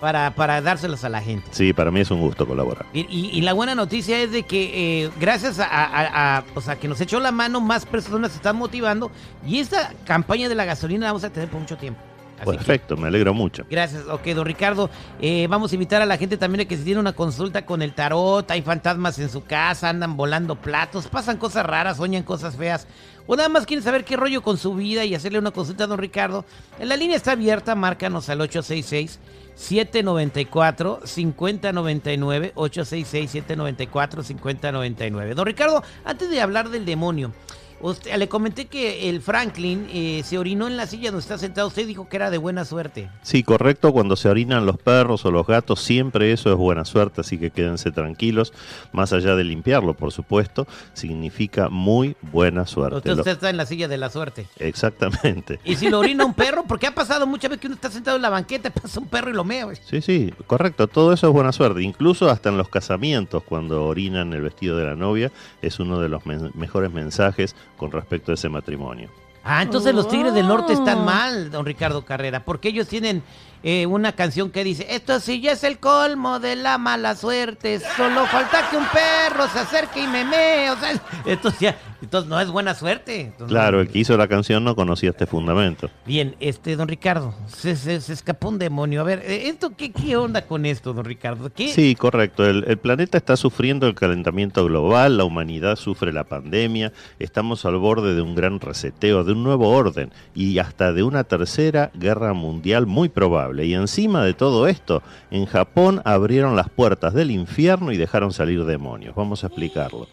para, 0.00 0.30
para 0.36 0.60
dárselos 0.62 1.02
a 1.02 1.08
la 1.08 1.20
gente. 1.20 1.48
Sí, 1.50 1.72
para 1.72 1.90
mí 1.90 1.98
es 1.98 2.10
un 2.12 2.20
gusto 2.20 2.46
colaborar. 2.46 2.86
Y, 2.92 3.00
y- 3.10 3.30
y 3.36 3.40
la 3.40 3.52
buena 3.52 3.74
noticia 3.74 4.20
es 4.20 4.30
de 4.30 4.44
que 4.44 5.06
eh, 5.06 5.10
gracias 5.18 5.58
a, 5.58 5.64
a- 5.64 6.36
a- 6.36 6.44
o 6.54 6.60
sea, 6.60 6.76
que 6.78 6.86
nos 6.86 7.00
echó 7.00 7.18
la 7.18 7.32
mano, 7.32 7.60
más 7.60 7.84
personas 7.84 8.30
se 8.30 8.36
están 8.36 8.54
motivando 8.54 9.10
y 9.44 9.58
esta 9.58 9.92
campaña 10.04 10.48
de 10.48 10.54
la 10.54 10.64
gasolina 10.64 11.06
la 11.06 11.12
vamos 11.12 11.24
a 11.24 11.30
tener 11.30 11.48
por 11.48 11.58
mucho 11.58 11.76
tiempo. 11.78 12.00
Así 12.40 12.50
que- 12.50 12.56
Perfecto, 12.56 12.96
me 12.96 13.08
alegro 13.08 13.34
mucho. 13.34 13.64
Gracias. 13.70 14.04
Ok, 14.08 14.26
don 14.28 14.44
Ricardo, 14.46 14.90
eh, 15.20 15.46
vamos 15.48 15.72
a 15.72 15.74
invitar 15.74 16.00
a 16.02 16.06
la 16.06 16.16
gente 16.16 16.36
también 16.36 16.62
a 16.66 16.68
que 16.68 16.76
si 16.76 16.84
tiene 16.84 17.00
una 17.00 17.12
consulta 17.12 17.66
con 17.66 17.82
el 17.82 17.92
tarot, 17.94 18.48
hay 18.50 18.62
fantasmas 18.62 19.18
en 19.18 19.28
su 19.30 19.44
casa, 19.44 19.88
andan 19.88 20.16
volando 20.16 20.54
platos, 20.56 21.08
pasan 21.08 21.36
cosas 21.36 21.66
raras, 21.66 21.96
sueñan 21.96 22.22
cosas 22.22 22.56
feas, 22.56 22.86
o 23.26 23.36
nada 23.36 23.48
más 23.48 23.66
quieren 23.66 23.82
saber 23.84 24.04
qué 24.04 24.16
rollo 24.16 24.42
con 24.42 24.56
su 24.56 24.74
vida 24.74 25.04
y 25.04 25.14
hacerle 25.14 25.38
una 25.38 25.50
consulta 25.50 25.84
a 25.84 25.86
don 25.88 25.98
Ricardo. 25.98 26.44
En 26.78 26.88
la 26.88 26.96
línea 26.96 27.16
está 27.16 27.32
abierta, 27.32 27.74
márcanos 27.74 28.28
al 28.28 28.40
866 28.40 29.18
794 29.54 31.00
5099 31.04 32.52
866 32.54 33.30
794 33.30 34.22
5099. 34.22 35.34
Don 35.34 35.46
Ricardo, 35.46 35.82
antes 36.04 36.30
de 36.30 36.40
hablar 36.40 36.68
del 36.70 36.84
demonio, 36.84 37.32
usted- 37.80 38.16
le 38.16 38.28
comenté 38.28 38.66
que 38.66 39.08
el 39.08 39.20
Franklin 39.22 39.86
eh, 39.92 40.22
se 40.24 40.38
orinó 40.38 40.66
en 40.66 40.76
la 40.76 40.86
silla 40.86 41.10
donde 41.10 41.20
está 41.22 41.38
sentado. 41.38 41.68
Usted 41.68 41.86
dijo 41.86 42.08
que 42.08 42.16
era 42.16 42.30
de 42.30 42.38
buena 42.38 42.64
suerte. 42.64 43.08
Sí, 43.22 43.42
correcto, 43.42 43.92
cuando 43.92 44.16
se 44.16 44.28
orinan 44.28 44.66
los 44.66 44.78
perros 44.78 45.24
o 45.24 45.30
los 45.30 45.46
gatos, 45.46 45.80
siempre 45.80 46.32
eso 46.32 46.50
es 46.50 46.56
buena 46.56 46.84
suerte, 46.84 47.20
así 47.20 47.38
que 47.38 47.50
quédense 47.50 47.90
tranquilos, 47.90 48.52
más 48.92 49.12
allá 49.12 49.34
de 49.36 49.44
limpiarlo, 49.44 49.94
por 49.94 50.12
supuesto, 50.12 50.66
significa 50.94 51.68
muy 51.68 52.16
buena 52.32 52.66
suerte. 52.66 52.96
Usted, 52.96 53.10
Lo- 53.12 53.16
usted 53.18 53.32
está 53.32 53.50
en 53.50 53.56
la 53.56 53.66
silla 53.66 53.88
de 53.88 53.96
la 53.98 54.10
suerte. 54.10 54.46
Exactamente. 54.58 55.60
Y 55.64 55.76
si 55.76 55.88
lo 55.88 55.98
orina 56.00 56.24
un 56.24 56.34
perro, 56.34 56.64
porque 56.66 56.86
ha 56.86 56.94
pasado 56.94 57.26
muchas 57.26 57.50
veces 57.50 57.60
que 57.60 57.66
uno 57.68 57.76
está 57.76 57.90
sentado 57.90 58.16
en 58.16 58.22
la 58.22 58.30
banqueta, 58.30 58.70
pasa 58.70 59.00
un 59.00 59.06
perro 59.08 59.30
y 59.30 59.34
lo 59.34 59.44
mea. 59.44 59.66
Sí, 59.88 60.00
sí, 60.00 60.32
correcto, 60.46 60.86
todo 60.88 61.12
eso 61.12 61.26
es 61.28 61.32
buena 61.32 61.52
suerte. 61.52 61.82
Incluso 61.82 62.30
hasta 62.30 62.48
en 62.48 62.56
los 62.58 62.68
casamientos, 62.68 63.42
cuando 63.42 63.84
orinan 63.86 64.32
el 64.32 64.42
vestido 64.42 64.76
de 64.76 64.84
la 64.84 64.94
novia, 64.96 65.30
es 65.62 65.80
uno 65.80 66.00
de 66.00 66.08
los 66.08 66.24
mejores 66.26 66.92
mensajes 66.92 67.56
con 67.78 67.90
respecto 67.90 68.32
a 68.32 68.34
ese 68.34 68.50
matrimonio. 68.50 69.08
Ah, 69.44 69.62
entonces 69.62 69.94
los 69.94 70.08
Tigres 70.08 70.34
del 70.34 70.46
Norte 70.46 70.74
están 70.74 70.98
Oh. 70.98 71.04
mal, 71.04 71.50
don 71.50 71.64
Ricardo 71.64 72.04
Carrera, 72.04 72.44
porque 72.44 72.68
ellos 72.68 72.86
tienen 72.88 73.22
eh, 73.62 73.86
una 73.86 74.12
canción 74.12 74.50
que 74.50 74.62
dice, 74.62 74.86
esto 74.90 75.18
sí 75.20 75.40
ya 75.40 75.52
es 75.52 75.64
el 75.64 75.78
colmo 75.78 76.38
de 76.38 76.54
la 76.56 76.76
mala 76.76 77.14
suerte, 77.16 77.80
solo 77.96 78.26
falta 78.26 78.68
que 78.68 78.76
un 78.76 78.84
perro 78.86 79.48
se 79.48 79.60
acerque 79.60 80.00
y 80.02 80.06
me 80.06 80.24
mee, 80.24 80.70
o 80.70 80.76
sea, 80.76 80.92
esto 81.24 81.50
ya, 81.58 81.76
entonces 82.02 82.28
no 82.30 82.40
es 82.40 82.48
buena 82.50 82.74
suerte. 82.74 83.20
Entonces, 83.22 83.48
Claro, 83.48 83.80
el 83.80 83.88
que 83.88 83.98
hizo 83.98 84.16
la 84.16 84.28
canción 84.28 84.64
no 84.64 84.76
conocía 84.76 85.10
este 85.10 85.26
fundamento. 85.26 85.90
Bien, 86.06 86.36
este, 86.40 86.76
don 86.76 86.88
Ricardo, 86.88 87.34
se, 87.46 87.76
se- 87.76 88.00
se 88.00 88.12
escapó 88.12 88.48
un 88.48 88.58
demonio. 88.58 89.00
A 89.00 89.04
ver, 89.04 89.20
eh, 89.24 89.48
¿esto 89.48 89.72
qué, 89.76 89.90
qué 89.92 90.16
onda 90.16 90.42
con 90.42 90.66
esto, 90.66 90.92
don 90.92 91.04
Ricardo? 91.04 91.50
¿Qué? 91.52 91.68
Sí, 91.68 91.94
correcto. 91.94 92.46
El, 92.46 92.64
el 92.68 92.78
planeta 92.78 93.18
está 93.18 93.36
sufriendo 93.36 93.86
el 93.86 93.94
calentamiento 93.94 94.64
global, 94.64 95.16
la 95.16 95.24
humanidad 95.24 95.76
sufre 95.76 96.12
la 96.12 96.24
pandemia, 96.24 96.92
estamos 97.18 97.64
al 97.64 97.76
borde 97.78 98.14
de 98.14 98.22
un 98.22 98.34
gran 98.34 98.60
reseteo, 98.60 99.24
de 99.24 99.32
un 99.32 99.42
nuevo 99.42 99.68
orden 99.70 100.10
y 100.34 100.58
hasta 100.58 100.92
de 100.92 101.02
una 101.02 101.24
tercera 101.24 101.90
guerra 101.94 102.32
mundial 102.32 102.86
muy 102.86 103.08
probable. 103.08 103.66
Y 103.66 103.74
encima 103.74 104.24
de 104.24 104.34
todo 104.34 104.68
esto, 104.68 105.02
en 105.30 105.46
Japón 105.46 106.00
abrieron 106.04 106.56
las 106.56 106.68
puertas 106.68 107.14
del 107.14 107.30
infierno 107.30 107.92
y 107.92 107.96
dejaron 107.96 108.32
salir 108.32 108.64
demonios. 108.64 109.14
Vamos 109.14 109.44
a 109.44 109.48
explicarlo. 109.48 110.06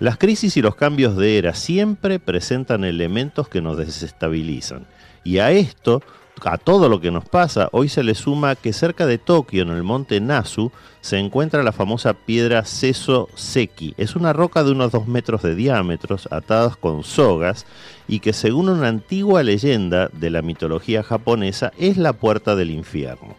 Las 0.00 0.16
crisis 0.16 0.56
y 0.56 0.62
los 0.62 0.76
cambios 0.76 1.14
de 1.14 1.36
era 1.36 1.52
siempre 1.54 2.18
presentan 2.18 2.84
elementos 2.84 3.48
que 3.48 3.60
nos 3.60 3.76
desestabilizan. 3.76 4.86
Y 5.24 5.40
a 5.40 5.50
esto, 5.50 6.02
a 6.42 6.56
todo 6.56 6.88
lo 6.88 7.02
que 7.02 7.10
nos 7.10 7.26
pasa, 7.26 7.68
hoy 7.72 7.90
se 7.90 8.02
le 8.02 8.14
suma 8.14 8.56
que 8.56 8.72
cerca 8.72 9.04
de 9.04 9.18
Tokio, 9.18 9.62
en 9.62 9.68
el 9.68 9.82
monte 9.82 10.18
Nasu, 10.18 10.72
se 11.02 11.18
encuentra 11.18 11.62
la 11.62 11.72
famosa 11.72 12.14
piedra 12.14 12.64
Seso 12.64 13.28
Seki. 13.34 13.92
Es 13.98 14.16
una 14.16 14.32
roca 14.32 14.64
de 14.64 14.72
unos 14.72 14.90
2 14.90 15.06
metros 15.06 15.42
de 15.42 15.54
diámetro, 15.54 16.16
atadas 16.30 16.78
con 16.78 17.04
sogas, 17.04 17.66
y 18.08 18.20
que 18.20 18.32
según 18.32 18.70
una 18.70 18.88
antigua 18.88 19.42
leyenda 19.42 20.08
de 20.14 20.30
la 20.30 20.40
mitología 20.40 21.02
japonesa 21.02 21.72
es 21.76 21.98
la 21.98 22.14
puerta 22.14 22.56
del 22.56 22.70
infierno. 22.70 23.36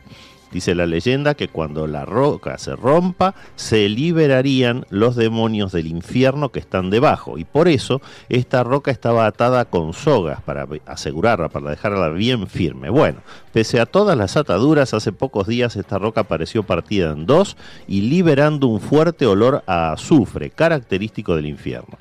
Dice 0.52 0.76
la 0.76 0.86
leyenda 0.86 1.34
que 1.34 1.48
cuando 1.48 1.88
la 1.88 2.06
roca 2.06 2.58
se 2.58 2.76
rompa, 2.76 3.36
se 3.56 3.88
liberarían 3.88 4.86
los 4.90 5.16
demonios 5.16 5.72
del 5.72 5.88
infierno 5.88 6.52
que 6.52 6.60
están 6.60 6.90
debajo. 6.90 7.38
Y 7.38 7.46
por 7.46 7.68
eso 7.68 8.02
esta 8.28 8.64
roca 8.64 8.92
estaba 8.92 9.26
atada 9.26 9.66
con 9.66 9.94
sogas 9.94 10.42
para 10.42 10.68
asegurarla, 10.86 11.50
para 11.50 11.70
dejarla 11.70 12.10
bien 12.10 12.48
firme. 12.48 12.90
Bueno, 12.90 13.22
pese 13.54 13.80
a 13.80 13.86
todas 13.86 14.18
las 14.18 14.36
ataduras, 14.36 14.94
hace 14.94 15.12
pocos 15.12 15.48
días 15.48 15.76
esta 15.76 15.98
roca 15.98 16.22
apareció 16.22 16.64
partida 16.64 17.12
en 17.12 17.26
dos 17.26 17.56
y 17.88 18.02
liberando 18.02 18.68
un 18.68 18.82
fuerte 18.82 19.26
olor 19.26 19.64
a 19.68 19.94
azufre, 19.94 20.50
característico 20.50 21.36
del 21.36 21.46
infierno. 21.46 21.98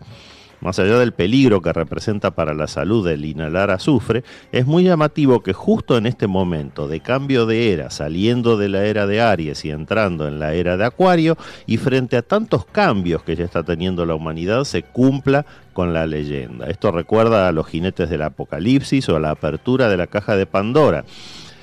Más 0.61 0.79
allá 0.79 0.99
del 0.99 1.13
peligro 1.13 1.63
que 1.63 1.73
representa 1.73 2.33
para 2.33 2.53
la 2.53 2.67
salud 2.67 3.09
el 3.09 3.25
inhalar 3.25 3.71
azufre, 3.71 4.25
es 4.53 4.67
muy 4.67 4.85
llamativo 4.85 5.43
que 5.43 5.55
justo 5.55 5.97
en 5.97 6.07
este 6.07 6.27
momento 6.27 6.87
de 6.87 7.01
cambio 7.01 7.47
de 7.47 7.73
era, 7.73 7.91
saliendo 7.91 8.59
de 8.59 8.69
la 8.69 8.85
era 8.85 9.07
de 9.07 9.23
Aries 9.23 9.65
y 9.65 9.71
entrando 9.71 10.29
en 10.29 10.39
la 10.39 10.53
era 10.53 10.77
de 10.77 10.85
Acuario, 10.85 11.39
y 11.67 11.79
frente 11.79 12.19
a 12.19 12.23
tantos 12.23 12.67
cambios 12.67 13.23
que 13.23 13.37
ya 13.37 13.45
está 13.45 13.63
teniendo 13.63 14.05
la 14.05 14.15
humanidad, 14.15 14.65
se 14.65 14.83
cumpla 14.83 15.47
con 15.73 15.95
la 15.95 16.07
leyenda. 16.07 16.67
Esto 16.67 16.93
recuerda 16.93 17.49
a 17.49 17.53
los 17.53 17.67
jinetes 17.67 18.11
del 18.11 18.23
Apocalipsis 18.23 19.09
o 19.09 19.17
a 19.17 19.21
la 19.21 19.31
apertura 19.31 19.89
de 19.89 19.97
la 19.97 20.09
caja 20.09 20.37
de 20.37 20.45
Pandora. 20.45 21.05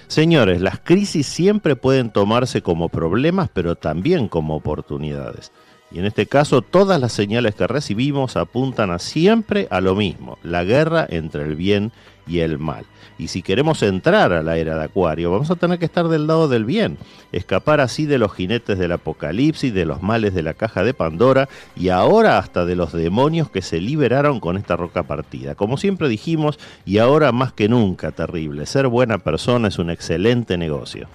Señores, 0.07 0.61
las 0.61 0.79
crisis 0.79 1.27
siempre 1.27 1.75
pueden 1.75 2.09
tomarse 2.09 2.61
como 2.61 2.89
problemas, 2.89 3.49
pero 3.53 3.75
también 3.75 4.27
como 4.27 4.55
oportunidades. 4.55 5.51
Y 5.91 5.99
en 5.99 6.05
este 6.05 6.25
caso 6.25 6.61
todas 6.61 6.99
las 6.99 7.13
señales 7.13 7.55
que 7.55 7.67
recibimos 7.67 8.35
apuntan 8.35 8.91
a 8.91 8.99
siempre 8.99 9.67
a 9.69 9.79
lo 9.79 9.95
mismo, 9.95 10.37
la 10.43 10.63
guerra 10.63 11.07
entre 11.09 11.43
el 11.43 11.55
bien 11.55 11.91
y 12.27 12.39
el 12.39 12.59
mal. 12.59 12.85
Y 13.17 13.29
si 13.29 13.41
queremos 13.41 13.81
entrar 13.81 14.31
a 14.31 14.43
la 14.43 14.57
era 14.57 14.77
de 14.77 14.83
Acuario, 14.83 15.31
vamos 15.31 15.49
a 15.49 15.55
tener 15.55 15.79
que 15.79 15.85
estar 15.85 16.07
del 16.07 16.27
lado 16.27 16.47
del 16.47 16.65
bien, 16.65 16.97
escapar 17.31 17.79
así 17.81 18.05
de 18.05 18.19
los 18.19 18.33
jinetes 18.33 18.77
del 18.77 18.91
apocalipsis, 18.91 19.73
de 19.73 19.85
los 19.85 20.03
males 20.03 20.35
de 20.35 20.43
la 20.43 20.53
caja 20.53 20.83
de 20.83 20.93
Pandora 20.93 21.49
y 21.75 21.89
ahora 21.89 22.37
hasta 22.37 22.65
de 22.65 22.75
los 22.75 22.93
demonios 22.93 23.49
que 23.49 23.63
se 23.63 23.79
liberaron 23.79 24.39
con 24.39 24.57
esta 24.57 24.75
roca 24.75 25.03
partida. 25.03 25.55
Como 25.55 25.77
siempre 25.77 26.09
dijimos, 26.09 26.59
y 26.85 26.99
ahora 26.99 27.31
más 27.31 27.53
que 27.53 27.69
nunca 27.69 28.11
terrible, 28.11 28.65
ser 28.65 28.87
buena 28.87 29.17
persona 29.17 29.69
es 29.69 29.79
un 29.79 29.89
excelente 29.89 30.57
negocio. 30.57 31.07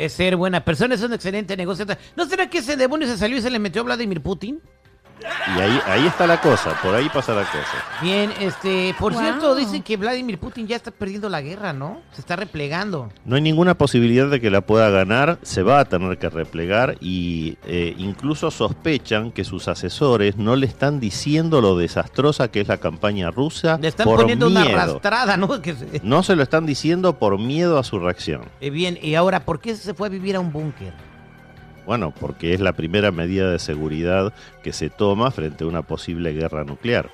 Es 0.00 0.14
ser 0.14 0.34
buena 0.34 0.64
persona, 0.64 0.94
es 0.94 1.02
un 1.02 1.12
excelente 1.12 1.54
negocio. 1.58 1.84
¿No 2.16 2.24
será 2.24 2.48
que 2.48 2.56
ese 2.56 2.74
demonio 2.74 3.06
se 3.06 3.18
salió 3.18 3.36
y 3.36 3.42
se 3.42 3.50
le 3.50 3.58
metió 3.58 3.82
a 3.82 3.84
Vladimir 3.84 4.22
Putin? 4.22 4.62
Y 5.56 5.60
ahí, 5.60 5.80
ahí 5.86 6.06
está 6.06 6.26
la 6.26 6.40
cosa, 6.40 6.78
por 6.82 6.94
ahí 6.94 7.08
pasa 7.12 7.34
la 7.34 7.42
cosa. 7.44 7.84
Bien, 8.02 8.30
este, 8.40 8.94
por 8.98 9.12
Wow. 9.12 9.20
cierto, 9.22 9.54
dicen 9.54 9.82
que 9.82 9.96
Vladimir 9.96 10.38
Putin 10.38 10.66
ya 10.66 10.76
está 10.76 10.90
perdiendo 10.90 11.28
la 11.28 11.40
guerra, 11.40 11.72
¿no? 11.72 12.00
Se 12.12 12.20
está 12.20 12.36
replegando. 12.36 13.10
No 13.24 13.36
hay 13.36 13.42
ninguna 13.42 13.74
posibilidad 13.74 14.28
de 14.28 14.40
que 14.40 14.50
la 14.50 14.60
pueda 14.62 14.90
ganar, 14.90 15.38
se 15.42 15.62
va 15.62 15.80
a 15.80 15.84
tener 15.84 16.18
que 16.18 16.28
replegar 16.30 16.96
y 17.00 17.56
eh, 17.66 17.94
incluso 17.98 18.50
sospechan 18.50 19.32
que 19.32 19.44
sus 19.44 19.68
asesores 19.68 20.36
no 20.36 20.56
le 20.56 20.66
están 20.66 21.00
diciendo 21.00 21.60
lo 21.60 21.76
desastrosa 21.76 22.48
que 22.50 22.60
es 22.60 22.68
la 22.68 22.78
campaña 22.78 23.30
rusa 23.30 23.78
Le 23.80 23.88
están 23.88 24.04
por 24.06 24.20
poniendo 24.20 24.46
una 24.46 24.62
arrastrada, 24.62 25.36
¿no? 25.36 25.60
Que 25.60 25.74
se- 25.74 26.00
No 26.02 26.22
se 26.22 26.36
lo 26.36 26.42
están 26.42 26.66
diciendo 26.66 27.18
por 27.18 27.38
miedo 27.38 27.78
a 27.78 27.84
su 27.84 27.98
reacción. 27.98 28.42
Eh, 28.60 28.70
bien, 28.70 28.98
y 29.02 29.14
ahora, 29.14 29.44
¿por 29.44 29.60
qué 29.60 29.74
se 29.74 29.94
fue 29.94 30.06
a 30.06 30.10
vivir 30.10 30.36
a 30.36 30.40
un 30.40 30.52
búnker? 30.52 30.92
Bueno, 31.90 32.14
porque 32.20 32.54
es 32.54 32.60
la 32.60 32.74
primera 32.74 33.10
medida 33.10 33.50
de 33.50 33.58
seguridad 33.58 34.32
que 34.62 34.72
se 34.72 34.90
toma 34.90 35.32
frente 35.32 35.64
a 35.64 35.66
una 35.66 35.82
posible 35.82 36.32
guerra 36.32 36.62
nuclear. 36.62 37.10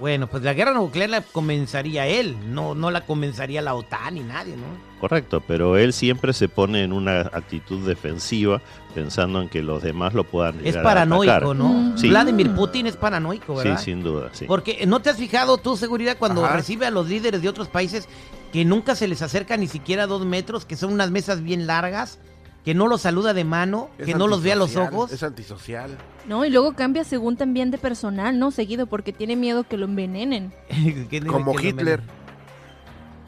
Bueno, 0.00 0.26
pues 0.26 0.42
la 0.42 0.52
guerra 0.52 0.72
nuclear 0.72 1.10
la 1.10 1.20
comenzaría 1.20 2.08
él, 2.08 2.36
no, 2.52 2.74
no 2.74 2.90
la 2.90 3.02
comenzaría 3.02 3.62
la 3.62 3.76
OTAN 3.76 4.14
ni 4.14 4.22
nadie, 4.22 4.56
¿no? 4.56 4.64
Correcto, 4.98 5.40
pero 5.46 5.76
él 5.76 5.92
siempre 5.92 6.32
se 6.32 6.48
pone 6.48 6.82
en 6.82 6.92
una 6.92 7.20
actitud 7.20 7.86
defensiva 7.86 8.60
pensando 8.96 9.40
en 9.42 9.48
que 9.48 9.62
los 9.62 9.80
demás 9.80 10.12
lo 10.12 10.24
puedan 10.24 10.56
Es 10.58 10.64
llegar 10.74 10.80
a 10.80 10.82
paranoico, 10.88 11.30
atacar. 11.30 11.54
¿no? 11.54 11.96
Sí, 11.96 12.08
Vladimir 12.08 12.52
Putin 12.52 12.88
es 12.88 12.96
paranoico, 12.96 13.62
sí, 13.62 13.68
¿verdad? 13.68 13.80
sin 13.80 14.02
duda, 14.02 14.30
sí. 14.32 14.46
Porque 14.48 14.86
no 14.88 14.98
te 14.98 15.10
has 15.10 15.18
fijado 15.18 15.56
tu 15.56 15.76
seguridad 15.76 16.16
cuando 16.18 16.44
Ajá. 16.44 16.56
recibe 16.56 16.84
a 16.84 16.90
los 16.90 17.08
líderes 17.08 17.42
de 17.42 17.48
otros 17.48 17.68
países 17.68 18.08
que 18.52 18.64
nunca 18.64 18.96
se 18.96 19.06
les 19.06 19.22
acerca 19.22 19.56
ni 19.56 19.68
siquiera 19.68 20.02
a 20.02 20.06
dos 20.08 20.26
metros, 20.26 20.66
que 20.66 20.74
son 20.74 20.92
unas 20.92 21.12
mesas 21.12 21.44
bien 21.44 21.68
largas, 21.68 22.18
que 22.64 22.74
no 22.74 22.86
los 22.88 23.00
saluda 23.00 23.32
de 23.34 23.44
mano, 23.44 23.88
Es 23.98 24.06
que 24.06 24.14
no 24.14 24.26
los 24.28 24.42
ve 24.42 24.52
a 24.52 24.56
los 24.56 24.76
ojos. 24.76 25.12
Es 25.12 25.22
antisocial. 25.22 25.96
No, 26.26 26.44
y 26.44 26.50
luego 26.50 26.74
cambia 26.74 27.04
según 27.04 27.36
también 27.36 27.70
de 27.70 27.78
personal, 27.78 28.38
¿no? 28.38 28.50
Seguido, 28.50 28.86
porque 28.86 29.12
tiene 29.12 29.34
miedo 29.36 29.64
que 29.64 29.76
lo 29.78 29.86
envenenen. 29.86 30.52
Como 31.26 31.54
que 31.56 31.68
Hitler. 31.68 32.00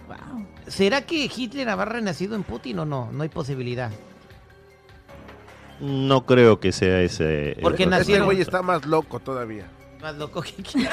Wow. 0.08 0.46
¿Será 0.66 1.02
que 1.02 1.30
Hitler 1.34 1.68
habrá 1.70 1.86
renacido 1.86 2.34
en 2.36 2.42
Putin 2.42 2.80
o 2.80 2.84
no? 2.84 3.10
No 3.12 3.22
hay 3.22 3.28
posibilidad. 3.30 3.90
No 5.80 6.26
creo 6.26 6.60
que 6.60 6.70
sea 6.70 7.00
ese. 7.00 7.56
Porque 7.60 7.84
el- 7.84 7.90
nacieron- 7.90 8.22
Este 8.22 8.24
güey 8.24 8.40
está 8.40 8.62
más 8.62 8.86
loco 8.86 9.18
todavía. 9.18 9.66
Más 10.02 10.14
loco 10.16 10.42
que... 10.42 10.52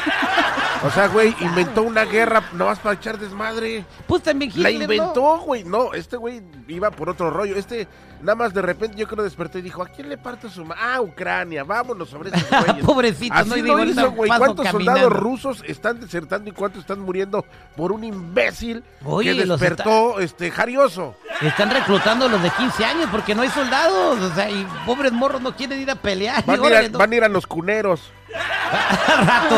O 0.81 0.89
sea, 0.91 1.07
güey, 1.09 1.35
inventó 1.41 1.81
una 1.83 2.05
guerra 2.05 2.41
nomás 2.53 2.79
para 2.79 2.95
echar 2.95 3.17
desmadre. 3.19 3.83
Pues 4.07 4.23
también 4.23 4.49
La 4.55 4.69
Hitler, 4.71 4.87
¿no? 4.87 4.93
inventó, 4.95 5.39
güey. 5.39 5.65
No, 5.65 5.93
este 5.93 6.15
güey 6.15 6.41
iba 6.69 6.89
por 6.89 7.09
otro 7.09 7.29
rollo. 7.29 7.57
Este, 7.57 7.85
nada 8.21 8.35
más 8.35 8.53
de 8.53 8.61
repente 8.61 8.95
yo 8.95 9.05
creo 9.05 9.21
despertó 9.21 9.57
y 9.57 9.61
dijo, 9.61 9.83
¿a 9.83 9.87
quién 9.89 10.07
le 10.07 10.17
parte 10.17 10.47
su 10.49 10.63
ma-? 10.63 10.77
Ah, 10.79 11.01
Ucrania, 11.01 11.65
vámonos 11.65 12.09
sobre 12.09 12.29
esos 12.29 12.49
güeyes. 12.49 12.85
Pobrecito, 12.85 13.33
Así 13.35 13.49
¿no? 13.49 13.55
Lo 13.57 13.61
digo, 13.63 13.83
hizo, 13.83 14.11
güey. 14.11 14.29
¿Cuántos 14.29 14.65
caminando. 14.65 15.01
soldados 15.01 15.21
rusos 15.21 15.63
están 15.67 15.99
desertando 15.99 16.49
y 16.49 16.53
cuántos 16.53 16.79
están 16.81 17.01
muriendo 17.01 17.43
por 17.75 17.91
un 17.91 18.05
imbécil 18.05 18.81
Oye, 19.03 19.35
que 19.35 19.43
despertó 19.45 20.21
este 20.21 20.49
jarioso? 20.49 21.15
Están 21.41 21.71
reclutando 21.71 22.27
a 22.27 22.29
los 22.29 22.41
de 22.41 22.51
15 22.51 22.85
años 22.85 23.09
porque 23.11 23.35
no 23.35 23.41
hay 23.41 23.49
soldados. 23.49 24.17
O 24.21 24.33
sea, 24.33 24.49
y 24.49 24.65
pobres 24.85 25.11
morros 25.11 25.41
no 25.41 25.53
quieren 25.53 25.77
ir 25.81 25.91
a 25.91 25.95
pelear. 25.95 26.45
Van, 26.45 26.55
Y 26.57 26.59
a 26.63 26.67
ir 26.67 26.73
a, 26.73 26.77
órale, 26.77 26.89
no- 26.89 26.99
van 26.99 27.11
a 27.11 27.15
ir 27.15 27.23
a 27.25 27.27
los 27.27 27.45
cuneros. 27.45 28.13
Rato. 29.25 29.55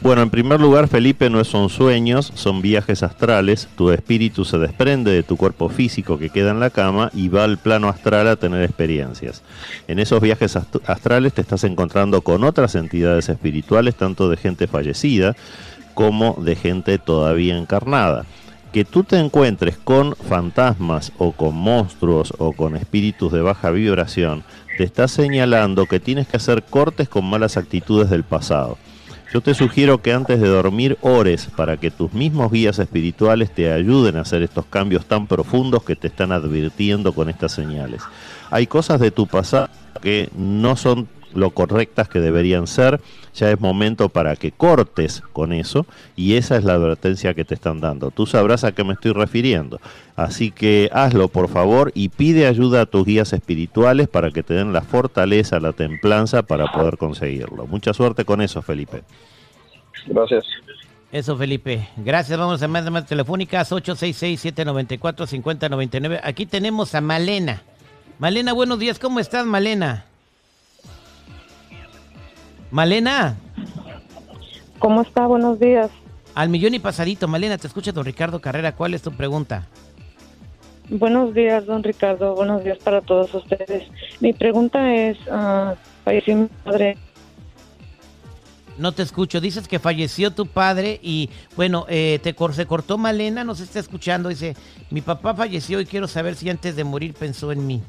Bueno, 0.00 0.20
en 0.20 0.28
primer 0.28 0.60
lugar, 0.60 0.88
Felipe, 0.88 1.30
no 1.30 1.42
son 1.44 1.70
sueños, 1.70 2.30
son 2.34 2.60
viajes 2.60 3.02
astrales. 3.02 3.68
Tu 3.74 3.90
espíritu 3.90 4.44
se 4.44 4.58
desprende 4.58 5.10
de 5.12 5.22
tu 5.22 5.36
cuerpo 5.38 5.70
físico 5.70 6.18
que 6.18 6.28
queda 6.28 6.50
en 6.50 6.60
la 6.60 6.68
cama 6.68 7.10
y 7.14 7.28
va 7.28 7.44
al 7.44 7.56
plano 7.56 7.88
astral 7.88 8.28
a 8.28 8.36
tener 8.36 8.62
experiencias. 8.64 9.42
En 9.88 9.98
esos 9.98 10.20
viajes 10.20 10.56
ast- 10.56 10.82
astrales 10.86 11.32
te 11.32 11.40
estás 11.40 11.64
encontrando 11.64 12.20
con 12.20 12.44
otras 12.44 12.74
entidades 12.74 13.30
espirituales, 13.30 13.94
tanto 13.94 14.28
de 14.28 14.36
gente 14.36 14.66
fallecida 14.66 15.36
como 15.94 16.36
de 16.38 16.56
gente 16.56 16.98
todavía 16.98 17.56
encarnada. 17.56 18.26
Que 18.74 18.84
tú 18.84 19.04
te 19.04 19.20
encuentres 19.20 19.78
con 19.78 20.16
fantasmas 20.16 21.12
o 21.18 21.30
con 21.30 21.54
monstruos 21.54 22.34
o 22.38 22.52
con 22.52 22.74
espíritus 22.74 23.30
de 23.30 23.40
baja 23.40 23.70
vibración, 23.70 24.42
te 24.76 24.82
está 24.82 25.06
señalando 25.06 25.86
que 25.86 26.00
tienes 26.00 26.26
que 26.26 26.38
hacer 26.38 26.64
cortes 26.64 27.08
con 27.08 27.24
malas 27.24 27.56
actitudes 27.56 28.10
del 28.10 28.24
pasado. 28.24 28.76
Yo 29.32 29.42
te 29.42 29.54
sugiero 29.54 30.02
que 30.02 30.12
antes 30.12 30.40
de 30.40 30.48
dormir 30.48 30.98
ores 31.02 31.46
para 31.56 31.76
que 31.76 31.92
tus 31.92 32.14
mismos 32.14 32.50
guías 32.50 32.80
espirituales 32.80 33.54
te 33.54 33.70
ayuden 33.72 34.16
a 34.16 34.22
hacer 34.22 34.42
estos 34.42 34.64
cambios 34.66 35.06
tan 35.06 35.28
profundos 35.28 35.84
que 35.84 35.94
te 35.94 36.08
están 36.08 36.32
advirtiendo 36.32 37.12
con 37.12 37.30
estas 37.30 37.52
señales. 37.52 38.02
Hay 38.50 38.66
cosas 38.66 38.98
de 38.98 39.12
tu 39.12 39.28
pasado 39.28 39.68
que 40.02 40.30
no 40.36 40.74
son 40.74 41.06
lo 41.34 41.50
correctas 41.50 42.08
que 42.08 42.20
deberían 42.20 42.66
ser, 42.66 43.00
ya 43.34 43.50
es 43.50 43.60
momento 43.60 44.08
para 44.08 44.36
que 44.36 44.52
cortes 44.52 45.22
con 45.32 45.52
eso 45.52 45.86
y 46.16 46.34
esa 46.34 46.56
es 46.56 46.64
la 46.64 46.74
advertencia 46.74 47.34
que 47.34 47.44
te 47.44 47.54
están 47.54 47.80
dando. 47.80 48.10
Tú 48.10 48.26
sabrás 48.26 48.64
a 48.64 48.72
qué 48.72 48.84
me 48.84 48.94
estoy 48.94 49.12
refiriendo. 49.12 49.80
Así 50.16 50.50
que 50.50 50.90
hazlo 50.92 51.28
por 51.28 51.48
favor 51.48 51.92
y 51.94 52.08
pide 52.08 52.46
ayuda 52.46 52.80
a 52.82 52.86
tus 52.86 53.04
guías 53.04 53.32
espirituales 53.32 54.08
para 54.08 54.30
que 54.30 54.42
te 54.42 54.54
den 54.54 54.72
la 54.72 54.82
fortaleza, 54.82 55.60
la 55.60 55.72
templanza 55.72 56.42
para 56.42 56.72
poder 56.72 56.98
conseguirlo. 56.98 57.66
Mucha 57.66 57.92
suerte 57.92 58.24
con 58.24 58.40
eso, 58.40 58.62
Felipe. 58.62 59.02
Gracias. 60.06 60.44
Eso, 61.10 61.36
Felipe. 61.36 61.88
Gracias. 61.96 62.38
Vamos 62.38 62.62
a 62.62 62.68
más 62.68 62.84
llamadas 62.84 63.08
telefónicas 63.08 63.70
866-794-5099. 63.70 66.20
Aquí 66.24 66.44
tenemos 66.44 66.94
a 66.96 67.00
Malena. 67.00 67.62
Malena, 68.18 68.52
buenos 68.52 68.80
días. 68.80 68.98
¿Cómo 68.98 69.20
estás, 69.20 69.46
Malena? 69.46 70.06
Malena. 72.74 73.36
¿Cómo 74.80 75.02
está? 75.02 75.28
Buenos 75.28 75.60
días. 75.60 75.92
Al 76.34 76.48
millón 76.48 76.74
y 76.74 76.80
pasadito. 76.80 77.28
Malena, 77.28 77.56
te 77.56 77.68
escucha 77.68 77.92
don 77.92 78.04
Ricardo 78.04 78.40
Carrera. 78.40 78.74
¿Cuál 78.74 78.94
es 78.94 79.02
tu 79.02 79.12
pregunta? 79.12 79.68
Buenos 80.88 81.32
días, 81.34 81.66
don 81.66 81.84
Ricardo. 81.84 82.34
Buenos 82.34 82.64
días 82.64 82.78
para 82.78 83.00
todos 83.00 83.32
ustedes. 83.32 83.84
Mi 84.18 84.32
pregunta 84.32 84.92
es, 84.92 85.16
ah, 85.30 85.76
falleció 86.04 86.34
mi 86.34 86.46
padre. 86.64 86.98
No 88.76 88.90
te 88.90 89.04
escucho. 89.04 89.40
Dices 89.40 89.68
que 89.68 89.78
falleció 89.78 90.32
tu 90.32 90.46
padre 90.48 90.98
y, 91.00 91.30
bueno, 91.54 91.86
eh, 91.88 92.18
te 92.24 92.34
cor- 92.34 92.54
se 92.54 92.66
cortó 92.66 92.98
Malena. 92.98 93.44
No 93.44 93.54
se 93.54 93.62
está 93.62 93.78
escuchando. 93.78 94.30
Dice, 94.30 94.56
mi 94.90 95.00
papá 95.00 95.32
falleció 95.36 95.80
y 95.80 95.86
quiero 95.86 96.08
saber 96.08 96.34
si 96.34 96.50
antes 96.50 96.74
de 96.74 96.82
morir 96.82 97.14
pensó 97.14 97.52
en 97.52 97.68
mí. 97.68 97.82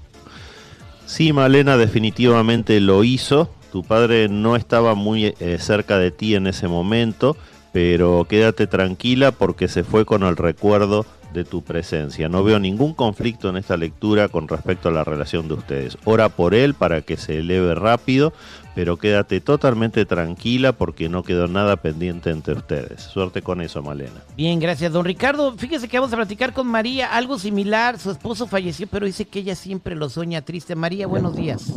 Sí, 1.06 1.34
Malena 1.34 1.78
definitivamente 1.78 2.80
lo 2.80 3.04
hizo. 3.04 3.50
Tu 3.72 3.84
padre 3.84 4.28
no 4.30 4.56
estaba 4.56 4.96
muy 4.96 5.34
eh, 5.40 5.58
cerca 5.60 5.98
de 5.98 6.12
ti 6.12 6.36
en 6.36 6.48
ese 6.48 6.68
momento, 6.68 7.38
pero 7.74 8.26
quédate 8.28 8.68
tranquila 8.68 9.32
porque 9.32 9.68
se 9.68 9.84
fue 9.84 10.06
con 10.06 10.24
el 10.24 10.38
recuerdo 10.38 11.06
de 11.36 11.44
tu 11.44 11.62
presencia. 11.62 12.28
No 12.30 12.44
veo 12.44 12.58
ningún 12.58 12.96
conflicto 12.96 13.50
en 13.50 13.58
esta 13.58 13.78
lectura 13.78 14.30
con 14.30 14.48
respecto 14.48 14.90
a 14.90 14.92
la 14.92 15.04
relación 15.04 15.48
de 15.48 15.54
ustedes. 15.54 15.98
Ora 16.06 16.30
por 16.30 16.56
él 16.56 16.74
para 16.74 17.02
que 17.02 17.18
se 17.18 17.38
eleve 17.40 17.76
rápido, 17.76 18.34
pero 18.74 18.98
quédate 18.98 19.42
totalmente 19.42 20.06
tranquila 20.06 20.72
porque 20.72 21.10
no 21.10 21.22
quedó 21.22 21.48
nada 21.48 21.76
pendiente 21.76 22.32
entre 22.32 22.56
ustedes. 22.56 23.04
Suerte 23.04 23.44
con 23.44 23.62
eso, 23.62 23.84
Malena. 23.84 24.24
Bien, 24.36 24.60
gracias, 24.60 24.92
don 24.92 25.06
Ricardo. 25.06 25.54
Fíjese 25.58 25.88
que 25.88 26.00
vamos 26.00 26.14
a 26.14 26.18
platicar 26.18 26.54
con 26.54 26.66
María, 26.68 27.16
algo 27.16 27.38
similar. 27.38 28.00
Su 28.00 28.10
esposo 28.10 28.48
falleció, 28.48 28.88
pero 28.88 29.06
dice 29.06 29.26
que 29.26 29.40
ella 29.40 29.56
siempre 29.56 29.96
lo 29.96 30.10
sueña 30.10 30.42
triste. 30.42 30.76
María, 30.76 31.06
buenos 31.06 31.36
días. 31.36 31.74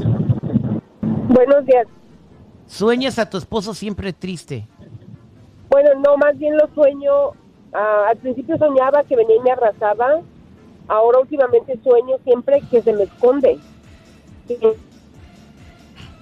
Buenos 1.28 1.66
días. 1.66 1.86
Sueñas 2.66 3.18
a 3.18 3.28
tu 3.28 3.38
esposo 3.38 3.74
siempre 3.74 4.12
triste. 4.12 4.66
Bueno, 5.68 5.90
no, 6.04 6.16
más 6.16 6.38
bien 6.38 6.56
lo 6.56 6.68
sueño. 6.74 7.32
Ah, 7.78 8.08
al 8.10 8.16
principio 8.18 8.58
soñaba 8.58 9.04
que 9.04 9.16
venía 9.16 9.36
y 9.36 9.40
me 9.40 9.50
arrasaba. 9.52 10.20
Ahora 10.88 11.18
últimamente 11.20 11.78
sueño 11.84 12.16
siempre 12.24 12.62
que 12.70 12.82
se 12.82 12.92
me 12.92 13.04
esconde. 13.04 13.58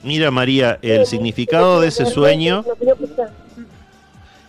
Mira, 0.02 0.30
María, 0.30 0.78
el 0.82 1.06
significado 1.06 1.80
de 1.80 1.88
ese 1.88 2.06
sueño... 2.06 2.64
No. 2.66 3.75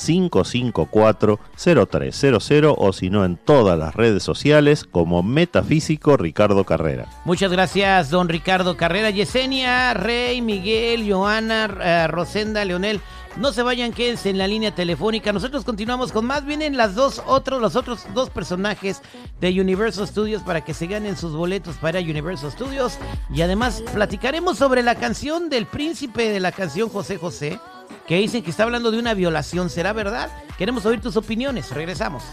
626-554-0300 0.00 2.74
o 2.76 2.92
si 2.92 3.10
no 3.10 3.24
en 3.24 3.36
todas 3.36 3.78
las 3.78 3.94
redes 3.94 4.22
sociales 4.22 4.84
como 4.84 5.22
Metafísico 5.22 6.16
Ricardo 6.16 6.64
Carrera. 6.64 7.06
Muchas 7.24 7.52
gracias, 7.52 8.10
don 8.10 8.28
Ricardo 8.28 8.76
Carrera, 8.76 9.10
Yesenia, 9.10 9.94
Rey, 9.94 10.42
Miguel, 10.42 11.10
Joana, 11.10 11.70
eh, 11.80 12.06
Rosenda, 12.08 12.64
Leonel. 12.64 13.00
No 13.36 13.52
se 13.52 13.62
vayan, 13.62 13.92
quédense 13.92 14.28
en 14.28 14.38
la 14.38 14.48
línea 14.48 14.74
telefónica. 14.74 15.32
Nosotros 15.32 15.64
continuamos 15.64 16.10
con 16.10 16.26
más. 16.26 16.44
Vienen 16.44 16.76
las 16.76 16.96
dos 16.96 17.22
otros, 17.26 17.60
los 17.60 17.76
otros 17.76 18.04
dos 18.12 18.28
personajes 18.28 19.02
de 19.40 19.60
Universal 19.60 20.08
Studios 20.08 20.42
para 20.42 20.62
que 20.62 20.74
se 20.74 20.88
ganen 20.88 21.16
sus 21.16 21.32
boletos 21.32 21.76
para 21.76 22.00
Universal 22.00 22.50
Studios. 22.50 22.98
Y 23.32 23.42
además 23.42 23.84
platicaremos 23.94 24.58
sobre 24.58 24.82
la 24.82 24.96
canción 24.96 25.48
del 25.48 25.66
príncipe 25.66 26.28
de 26.28 26.40
la 26.40 26.50
canción 26.50 26.88
José 26.88 27.18
José, 27.18 27.60
que 28.10 28.16
dicen 28.16 28.42
que 28.42 28.50
está 28.50 28.64
hablando 28.64 28.90
de 28.90 28.98
una 28.98 29.14
violación. 29.14 29.70
¿Será 29.70 29.92
verdad? 29.92 30.32
Queremos 30.58 30.84
oír 30.84 31.00
tus 31.00 31.16
opiniones. 31.16 31.70
Regresamos. 31.70 32.24